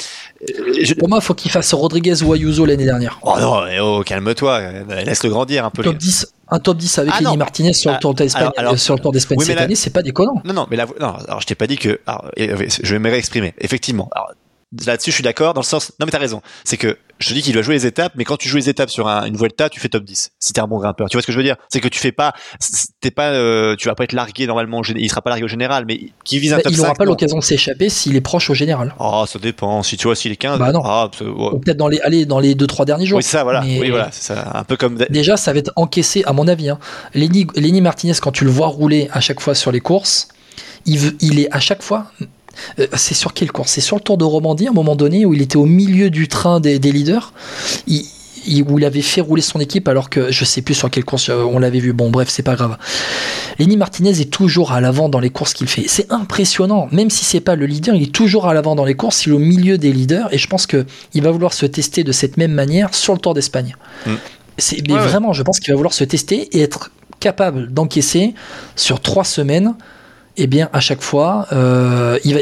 [0.42, 3.20] euh, Pour moi, il faut qu'il fasse Rodriguez ou Ayuso l'année dernière.
[3.22, 4.62] Oh non, oh, calme-toi,
[5.06, 5.84] laisse-le grandir un peu.
[5.84, 9.12] Top 10, un top 10 avec ah, Martinez sur le Tour d'Espagne sur le Tour
[9.12, 10.42] d'Espagne cette année, c'est pas déconnant.
[10.44, 12.00] Non, non, mais la, non, alors je t'ai pas dit que.
[12.38, 13.54] je vais me réexprimer.
[13.60, 14.10] Effectivement.
[14.14, 14.32] Alors,
[14.86, 15.92] là-dessus, je suis d'accord dans le sens.
[16.00, 16.42] Non, mais t'as raison.
[16.64, 18.90] C'est que je dis qu'il doit jouer les étapes, mais quand tu joues les étapes
[18.90, 20.32] sur une Vuelta, tu fais top 10.
[20.40, 21.56] Si t'es un bon grimpeur, tu vois ce que je veux dire?
[21.70, 22.34] C'est que tu fais pas,
[23.00, 24.82] t'es pas, euh, tu vas pas être largué normalement.
[24.84, 26.80] Il sera pas largué au général, mais qui vise un bah, top il 5.
[26.80, 28.94] Il n'aura pas l'occasion de s'échapper s'il est proche au général.
[29.00, 29.82] Oh, ça dépend.
[29.84, 30.60] Si tu vois s'il est 15.
[30.60, 30.82] Bah non.
[30.84, 33.18] Ah, peut-être dans les, allez, dans les deux trois derniers jours.
[33.18, 33.62] Oui, ça, voilà.
[33.64, 34.52] Oui, voilà, c'est ça.
[34.54, 34.98] Un peu comme.
[35.10, 36.70] Déjà, ça va être encaissé, à mon avis.
[36.70, 36.80] Hein.
[37.14, 40.28] Lenny, Lenny Martinez, quand tu le vois rouler à chaque fois sur les courses,
[40.86, 42.12] il, veut, il est à chaque fois
[42.80, 45.26] euh, c'est sur quelle course C'est sur le Tour de Romandie, à un moment donné,
[45.26, 47.34] où il était au milieu du train des, leaders?
[48.68, 51.30] où il avait fait rouler son équipe alors que je sais plus sur quelle course
[51.30, 51.94] on l'avait vu.
[51.94, 52.78] Bon, bref, c'est pas grave.
[53.58, 55.86] Lenny Martinez est toujours à l'avant dans les courses qu'il fait.
[55.88, 56.88] C'est impressionnant.
[56.92, 59.26] Même si c'est pas le leader, il est toujours à l'avant dans les courses.
[59.26, 62.04] Il est au milieu des leaders et je pense que il va vouloir se tester
[62.04, 63.76] de cette même manière sur le Tour d'Espagne.
[64.06, 64.14] Mm.
[64.58, 68.36] C'est mais vraiment, je pense qu'il va vouloir se tester et être capable d'encaisser
[68.76, 69.76] sur trois semaines
[70.38, 72.40] eh bien, à chaque fois, euh, il va,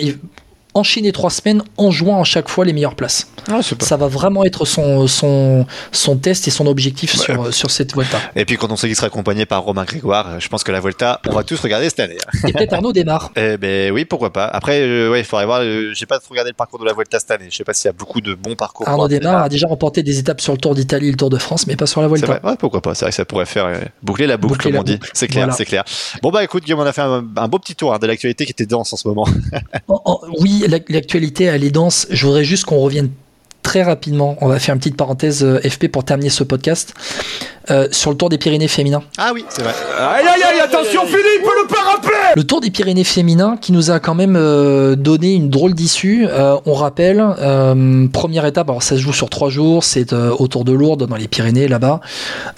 [0.73, 3.27] enchaîner trois semaines en jouant à chaque fois les meilleures places.
[3.51, 7.93] Ah, ça va vraiment être son, son, son test et son objectif sur, sur cette
[7.93, 8.17] Volta.
[8.35, 10.79] Et puis quand on sait qu'il sera accompagné par Romain Grégoire, je pense que la
[10.79, 12.17] Volta, on va tous regarder cette année.
[12.47, 13.31] Et peut-être Arnaud démarre.
[13.45, 14.45] Eh ben oui, pourquoi pas.
[14.45, 15.61] Après, euh, ouais, il faudrait voir.
[15.61, 17.47] Euh, j'ai pas trop regardé le parcours de la Volta cette année.
[17.49, 18.87] Je sais pas s'il y a beaucoup de bons parcours.
[18.87, 21.67] Arnaud démarre a déjà remporté des étapes sur le Tour d'Italie, le Tour de France,
[21.67, 22.39] mais pas sur la Volta.
[22.43, 22.95] Ouais, pourquoi pas.
[22.95, 24.99] C'est vrai que ça pourrait faire euh, boucler la boucle, comme on dit.
[25.13, 25.83] C'est clair, c'est clair.
[26.21, 28.51] Bon bah écoute, Guillaume, on a fait un, beau petit tour hein, de l'actualité qui
[28.51, 29.27] était dense en ce moment.
[30.39, 32.07] oui, l'actualité elle est dense.
[32.09, 33.09] Je voudrais juste qu'on revienne
[33.63, 36.93] très rapidement, on va faire une petite parenthèse euh, FP pour terminer ce podcast.
[37.71, 39.03] Euh, sur le Tour des Pyrénées féminins.
[39.17, 39.73] Ah oui, c'est vrai.
[39.97, 43.89] Aïe aïe aïe, attention Philippe, le pas rappeler Le Tour des Pyrénées féminins qui nous
[43.89, 46.27] a quand même euh, donné une drôle d'issue.
[46.29, 50.35] Euh, on rappelle, euh, première étape, alors ça se joue sur trois jours, c'est euh,
[50.37, 52.01] autour de Lourdes, dans les Pyrénées là-bas.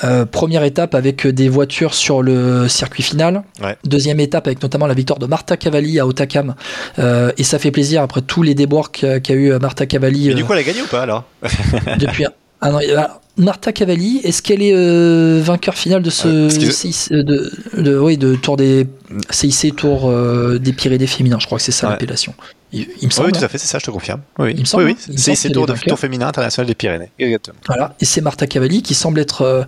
[0.04, 3.44] Euh, première étape avec des voitures sur le circuit final.
[3.64, 3.78] Ouais.
[3.84, 6.56] Deuxième étape avec notamment la victoire de Marta Cavalli à Otakam.
[6.98, 10.44] Euh, et ça fait plaisir après tous les déboires qu'a eu Marta Cavalli Mais du
[10.46, 11.24] coup, elle a gagné ou pas alors
[12.00, 12.26] depuis
[12.62, 12.78] un, an.
[12.78, 17.52] Alors, Marta Cavalli, est-ce qu'elle est euh, vainqueur final de ce Euh, CIC, euh, de,
[17.78, 18.88] de, oui, de tour des
[19.30, 21.94] CIC Tour euh, des Pyrénées féminins Je crois que c'est ça Ouais.
[21.94, 22.34] l'appellation.
[22.76, 24.22] Il, il me Oui, tout à fait, c'est ça, je te confirme.
[24.38, 27.10] Oui, Il me semble, oui, c'est tour, de, tour féminin international des Pyrénées.
[27.18, 27.56] Exactement.
[27.68, 29.64] Voilà, et c'est Marta Cavalli qui semble être euh,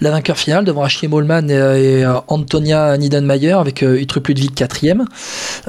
[0.00, 4.52] la vainqueur finale devant Ashley Mollman et, et, euh, Antonia Niedermayer avec euh, Utrup Ludwig
[4.54, 5.04] quatrième.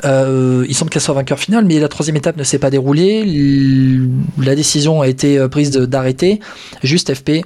[0.03, 3.21] Euh, il semble qu'elle soit vainqueur finale, mais la troisième étape ne s'est pas déroulée.
[3.21, 4.09] L-
[4.43, 6.39] La décision a été euh, prise de- d'arrêter.
[6.83, 7.45] Juste FP,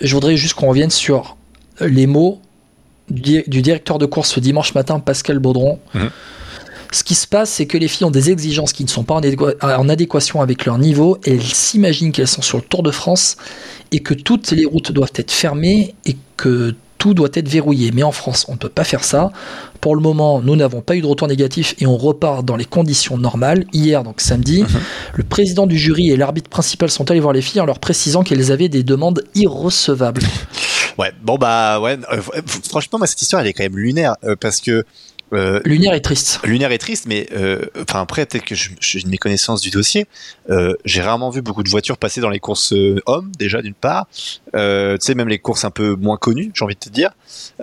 [0.00, 1.36] je voudrais juste qu'on revienne sur
[1.80, 2.40] les mots
[3.10, 5.78] du, du directeur de course ce dimanche matin, Pascal Baudron.
[5.94, 6.10] Mhm.
[6.92, 9.14] Ce qui se passe, c'est que les filles ont des exigences qui ne sont pas
[9.14, 11.18] en, adéqua- en adéquation avec leur niveau.
[11.24, 13.36] Elles s'imaginent qu'elles sont sur le Tour de France
[13.90, 17.90] et que toutes les routes doivent être fermées et que tout doit être verrouillé.
[17.92, 19.32] Mais en France, on ne peut pas faire ça.
[19.80, 22.64] Pour le moment, nous n'avons pas eu de retour négatif et on repart dans les
[22.64, 23.64] conditions normales.
[23.72, 24.64] Hier, donc samedi,
[25.14, 28.22] le président du jury et l'arbitre principal sont allés voir les filles en leur précisant
[28.22, 30.22] qu'elles avaient des demandes irrecevables.
[30.98, 31.98] Ouais, bon bah ouais.
[32.12, 32.20] euh,
[32.68, 34.84] franchement, moi cette histoire, elle est quand même lunaire euh, parce que
[35.32, 36.40] euh, Lunaire est triste.
[36.44, 40.06] lunaire est triste, mais euh, enfin après peut-être que j'ai une méconnaissance du dossier.
[40.50, 43.74] Euh, j'ai rarement vu beaucoup de voitures passer dans les courses euh, hommes déjà d'une
[43.74, 44.06] part.
[44.54, 47.10] Euh, tu sais même les courses un peu moins connues, j'ai envie de te dire.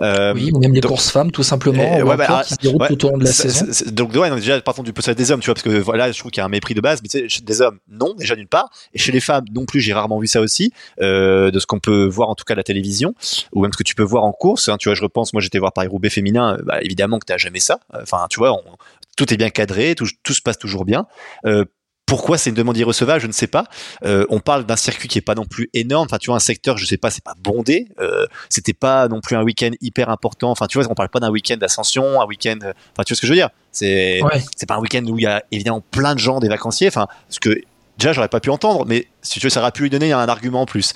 [0.00, 2.44] Euh, Oui, ou même les donc- courses femmes, tout simplement, ou ouais, bah, tour ah,
[2.44, 3.66] qui se déroule ouais, tout au long de la saison.
[3.92, 6.18] donc ouais, donc déjà partons du postulat des hommes, tu vois, parce que voilà, je
[6.18, 8.34] trouve qu'il y a un mépris de base, mais tu sais, des hommes, non, déjà
[8.34, 11.58] d'une part, et chez les femmes non plus, j'ai rarement vu ça aussi, euh, de
[11.60, 13.14] ce qu'on peut voir en tout cas à la télévision,
[13.52, 14.68] ou même ce que tu peux voir en course.
[14.68, 17.38] hein, tu vois, je repense, moi j'étais voir Paris Roubaix féminin, bah, évidemment que t'as
[17.38, 17.80] jamais ça.
[17.94, 18.76] Enfin, tu vois, on-
[19.16, 21.06] tout est bien cadré, tout, tout se passe toujours bien.
[21.46, 21.64] Euh,
[22.06, 23.66] pourquoi c'est une demande irrecevable, je ne sais pas.
[24.04, 26.06] Euh, on parle d'un circuit qui est pas non plus énorme.
[26.06, 27.86] Enfin, tu vois, un secteur, je sais pas, c'est pas bondé.
[28.00, 30.50] Euh, c'était pas non plus un week-end hyper important.
[30.50, 32.58] Enfin, tu vois, on parle pas d'un week-end d'ascension, un week-end.
[32.62, 34.42] Enfin, tu vois ce que je veux dire C'est Ouais.
[34.56, 36.88] c'est pas un week-end où il y a évidemment plein de gens, des vacanciers.
[36.88, 37.60] Enfin, ce que
[37.96, 40.28] déjà j'aurais pas pu entendre, mais si tu veux, ça aurait pu lui donner un
[40.28, 40.94] argument en plus.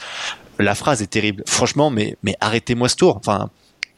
[0.58, 1.90] La phrase est terrible, franchement.
[1.90, 3.16] Mais mais arrêtez-moi ce tour.
[3.18, 3.50] Enfin,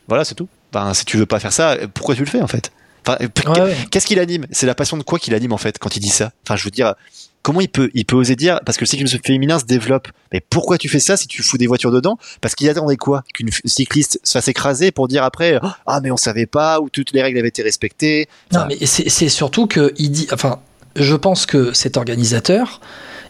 [0.09, 0.49] voilà, c'est tout.
[0.95, 2.73] Si tu veux pas faire ça, pourquoi tu le fais en fait?
[3.07, 3.77] Enfin, Ouais, ouais.
[3.91, 4.47] Qu'est-ce qu'il anime?
[4.51, 6.33] C'est la passion de quoi qu'il anime en fait quand il dit ça?
[6.45, 6.95] Enfin, je veux dire,
[7.43, 10.09] comment il peut, il peut oser dire parce que le cyclisme féminin se développe.
[10.33, 12.19] Mais pourquoi tu fais ça si tu fous des voitures dedans?
[12.41, 13.23] Parce qu'il attendait quoi?
[13.33, 17.13] Qu'une cycliste se fasse écraser pour dire après ah mais on savait pas ou toutes
[17.13, 18.29] les règles avaient été respectées.
[18.53, 20.27] Non, mais c'est c'est surtout que il dit.
[20.33, 20.59] Enfin,
[20.97, 22.81] je pense que cet organisateur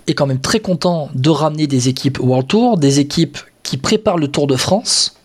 [0.06, 4.18] est quand même très content de ramener des équipes World Tour, des équipes qui préparent
[4.18, 5.15] le Tour de France,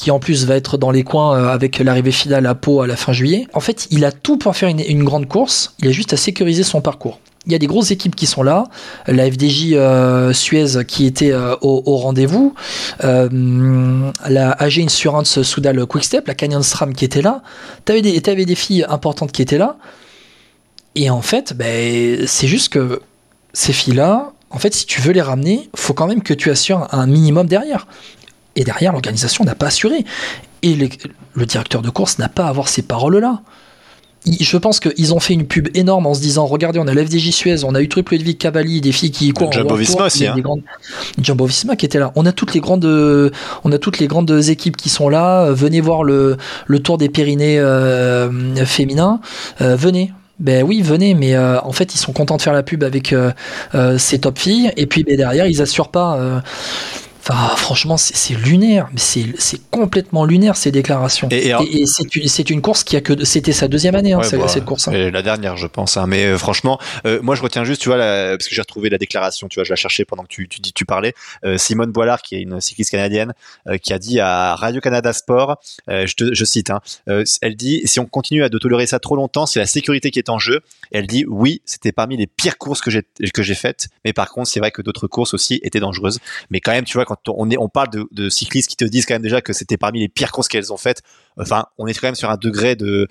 [0.00, 2.86] qui en plus va être dans les coins euh, avec l'arrivée finale à Pau à
[2.86, 3.46] la fin juillet.
[3.52, 5.74] En fait, il a tout pour faire une, grande course.
[5.78, 7.20] Il a juste à sécuriser son parcours.
[7.44, 8.64] Il y a des grosses équipes qui sont là,
[9.06, 12.54] la FDJ euh, Suez qui était euh, au, rendez-vous,
[13.02, 17.42] la AG Insurance Soudal Quickstep, la Canyon Stram qui était là.
[17.86, 19.76] Des, t'avais des filles importantes qui étaient là.
[20.94, 23.02] Et en fait, ben, c'est juste que
[23.52, 26.88] ces filles-là, en fait, si tu veux les ramener, faut quand même que tu assures
[26.90, 27.86] un minimum derrière.
[28.60, 30.04] Et derrière, l'organisation n'a pas assuré.
[30.62, 30.88] Et le,
[31.34, 33.40] le directeur de course n'a pas à avoir ces paroles-là.
[34.26, 37.30] Je pense qu'ils ont fait une pub énorme en se disant regardez, on a l'FDJ
[37.30, 40.34] Suez, on a eu Triple Ludwig Cavalli, des filles qui courent Jumbo Visma aussi, hein.
[40.42, 40.60] grandes-
[41.22, 42.12] Jumbo Visma qui était là.
[42.16, 43.30] On a toutes les grandes, euh,
[43.64, 45.44] on a toutes les grandes équipes qui sont là.
[45.46, 46.36] Euh, Venez voir le,
[46.66, 48.30] le Tour des Pyrénées euh,
[48.66, 49.20] féminin.
[49.62, 50.12] Euh, venez.
[50.38, 53.14] Ben oui, venez, mais euh, en fait, ils sont contents de faire la pub avec
[53.14, 53.30] euh,
[53.74, 56.42] euh, ces top filles, et puis ben, derrière, ils assurent pas.
[57.20, 61.28] Enfin, franchement, c'est lunaire, mais c'est complètement lunaire ces déclarations.
[61.30, 61.86] Et- Et, et alors- et
[62.28, 64.88] c'est une, course qui a que c'était sa deuxième année, hein, Ouais, bah, cette course.
[64.88, 64.92] hein.
[64.92, 65.96] et la dernière, je pense.
[65.96, 66.06] hein.
[66.06, 68.88] Mais euh, franchement, euh, moi, je retiens juste, tu vois, la- parce que j'ai retrouvé
[68.90, 69.48] la déclaration.
[69.48, 71.14] Tu vois, je la cherchais pendant que tu, tu tu parlais.
[71.44, 73.32] Euh, Simone Boilard, qui est une cycliste canadienne,
[73.82, 75.58] qui a dit à Radio Canada Sport,
[75.88, 76.80] je, te, je cite, hein,
[77.42, 80.18] elle dit, si on continue à de tolérer ça trop longtemps, c'est la sécurité qui
[80.18, 80.60] est en jeu.
[80.92, 83.02] Elle dit, oui, c'était parmi les pires courses que j'ai
[83.34, 86.18] que j'ai faites, mais par contre, c'est vrai que d'autres courses aussi étaient dangereuses.
[86.50, 89.06] Mais quand même, tu vois, on est, on parle de, de cyclistes qui te disent
[89.06, 91.02] quand même déjà que c'était parmi les pires courses qu'elles ont faites.
[91.38, 93.08] Enfin, on est quand même sur un degré de,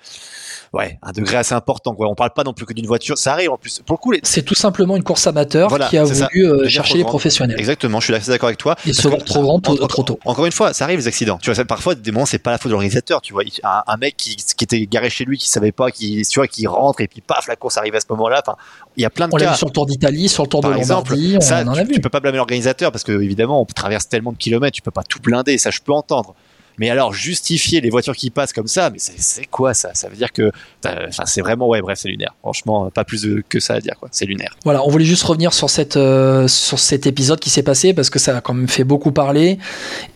[0.72, 1.94] ouais, un degré assez important.
[1.94, 2.08] Quoi.
[2.08, 3.18] On parle pas non plus que d'une voiture.
[3.18, 3.80] Ça arrive en plus.
[3.84, 4.20] Pour le coup, les...
[4.22, 7.58] c'est tout simplement une course amateur Voilà, qui a voulu euh, chercher les professionnels.
[7.58, 7.98] Exactement.
[7.98, 8.76] Je suis assez d'accord avec toi.
[8.76, 9.58] Parce se que- trop
[9.88, 10.20] trop tôt.
[10.24, 11.38] Encore une fois, ça arrive les accidents.
[11.42, 13.20] Tu vois, ça, parfois des moments c'est pas la faute de l'organisateur.
[13.20, 16.22] Tu vois, un, un mec qui, qui était garé chez lui, qui savait pas, qui
[16.28, 18.42] tu vois, qui rentre et puis paf, la course arrive à ce moment-là.
[18.46, 18.56] Enfin,
[18.96, 19.52] il y a plein de On l'a cas.
[19.52, 21.72] vu sur le Tour d'Italie, sur le Tour Par de exemple, Lombardie, on ça, en
[21.72, 21.92] tu, vu.
[21.94, 24.90] tu peux pas blâmer l'organisateur parce que évidemment, on traverse tellement de kilomètres, tu peux
[24.92, 25.58] pas tout blinder.
[25.58, 26.34] Ça, je peux entendre.
[26.80, 29.90] Mais alors, justifier les voitures qui passent comme ça, mais c'est quoi ça?
[29.92, 30.50] Ça veut dire que,
[30.82, 32.34] enfin, c'est vraiment, ouais, bref, c'est lunaire.
[32.40, 34.08] Franchement, pas plus que ça à dire, quoi.
[34.12, 34.56] C'est lunaire.
[34.64, 35.50] Voilà, on voulait juste revenir
[35.96, 39.12] euh, sur cet épisode qui s'est passé parce que ça a quand même fait beaucoup
[39.12, 39.58] parler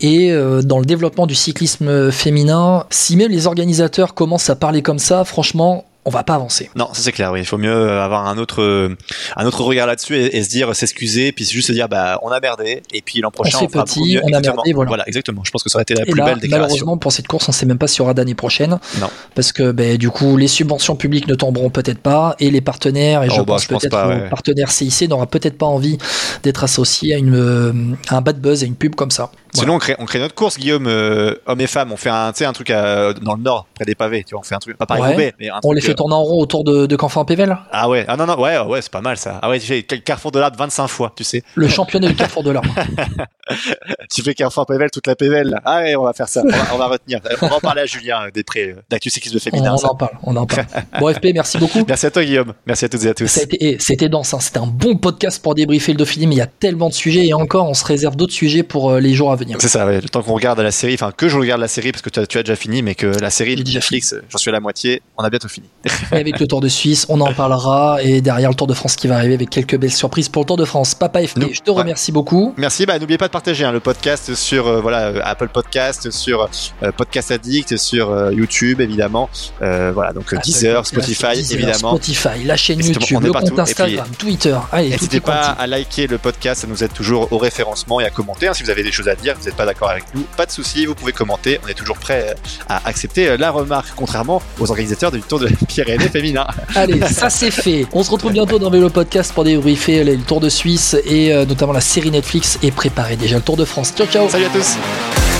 [0.00, 4.80] et euh, dans le développement du cyclisme féminin, si même les organisateurs commencent à parler
[4.80, 6.70] comme ça, franchement, on va pas avancer.
[6.76, 7.32] Non, ça c'est clair.
[7.32, 8.96] Oui, il faut mieux avoir un autre, euh,
[9.36, 12.28] un autre regard là-dessus et, et se dire, s'excuser, puis juste se dire, bah, on
[12.28, 14.20] a merdé, et puis l'an prochain, fait on fera petit, mieux.
[14.22, 14.62] on a Exactement.
[14.64, 15.04] merdé, voilà.
[15.08, 15.42] exactement.
[15.44, 16.62] Je pense que ça aurait été la Et plus là, belle déclaration.
[16.68, 18.78] malheureusement, pour cette course, on sait même pas s'il y aura d'année prochaine.
[19.00, 19.08] Non.
[19.34, 23.22] Parce que, ben, du coup, les subventions publiques ne tomberont peut-être pas et les partenaires,
[23.22, 24.28] et Oh, je bah, pense je pense peut-être ouais.
[24.28, 25.98] partenaire CIC n'aura peut-être pas envie
[26.42, 27.72] d'être associé à une, euh,
[28.08, 29.30] à un bad buzz, à une pub comme ça.
[29.54, 31.92] Sinon, on crée, on crée notre course, Guillaume, euh, hommes et femmes.
[31.92, 34.24] On fait un, un truc à- dans le nord, près des pavés.
[34.24, 35.10] Tu vois, on fait un truc, pas pareil Ouais.
[35.10, 37.56] Roubaix, mais un On truc, les fait euh, tourner en rond autour de, de Canfin-Pével
[37.72, 39.38] Ah ouais, ah non, non, ouais, ouais, c'est pas mal ça.
[39.42, 41.42] Ah ouais, tu fais Carrefour de l'Arbre 25 fois, tu sais.
[41.54, 42.68] Le championnat du Carrefour de l'Arbre.
[44.10, 45.48] Tu fais Carrefour Pével toute la Pével.
[45.50, 45.60] là.
[45.66, 46.42] Ah ouais, on va faire ça.
[46.44, 47.20] On va, on va retenir.
[47.42, 49.74] On va en parler à Julien euh, Després, euh, d'Actu Cyclisme On, Féminin.
[49.74, 49.90] on ça.
[49.90, 50.66] en parle, on en parle.
[50.98, 51.84] Bon, FP, merci beaucoup.
[51.86, 52.54] Merci à toi, Guillaume.
[52.66, 53.40] Merci à toutes et à tous.
[53.60, 54.38] Eh, c'était dense, hein.
[54.40, 57.26] c'était un bon podcast pour débriefer le Dauphiné, mais il y a tellement de sujets
[57.26, 59.43] et encore, on se réserve d'autres sujets pour les jours à venir.
[59.58, 60.00] C'est ça, ouais.
[60.00, 62.20] Le temps qu'on regarde la série, enfin que je regarde la série parce que tu
[62.20, 64.60] as, tu as déjà fini, mais que la série déjà Netflix, j'en suis à la
[64.60, 65.68] moitié, on a bientôt fini.
[66.12, 68.96] Et avec le Tour de Suisse, on en parlera et derrière le Tour de France
[68.96, 70.94] qui va arriver avec quelques belles surprises pour le Tour de France.
[70.94, 71.78] Papa FP, Nous- je te ouais.
[71.78, 72.54] remercie beaucoup.
[72.56, 76.10] Merci, bah n'oubliez pas de partager hein, le podcast sur euh, voilà euh, Apple Podcast,
[76.10, 76.48] sur
[76.82, 79.28] euh, Podcast Addict, sur euh, YouTube évidemment,
[79.62, 81.90] euh, voilà donc Deezer, Spotify Deezer, évidemment.
[81.96, 83.48] Spotify, la chaîne Exactement, YouTube, le partout.
[83.50, 84.56] compte Instagram, Twitter.
[84.74, 88.48] N'hésitez pas à liker le podcast, ça nous aide toujours au référencement et à commenter.
[88.48, 88.54] hein.
[88.54, 90.50] Si vous avez des choses à dire, vous n'êtes pas d'accord avec nous, pas de
[90.50, 91.60] souci, vous pouvez commenter.
[91.64, 92.34] On est toujours prêt euh,
[92.68, 96.46] à accepter euh, la remarque, contrairement aux organisateurs du Tour de Pyrénées féminin.
[96.74, 97.86] Allez, ça c'est fait.
[97.92, 101.44] On se retrouve bientôt dans Vélo Podcast pour débriefer le Tour de Suisse et euh,
[101.44, 103.92] notamment la série Netflix et préparer déjà le Tour de France.
[103.96, 105.33] Ciao ciao Salut à tous.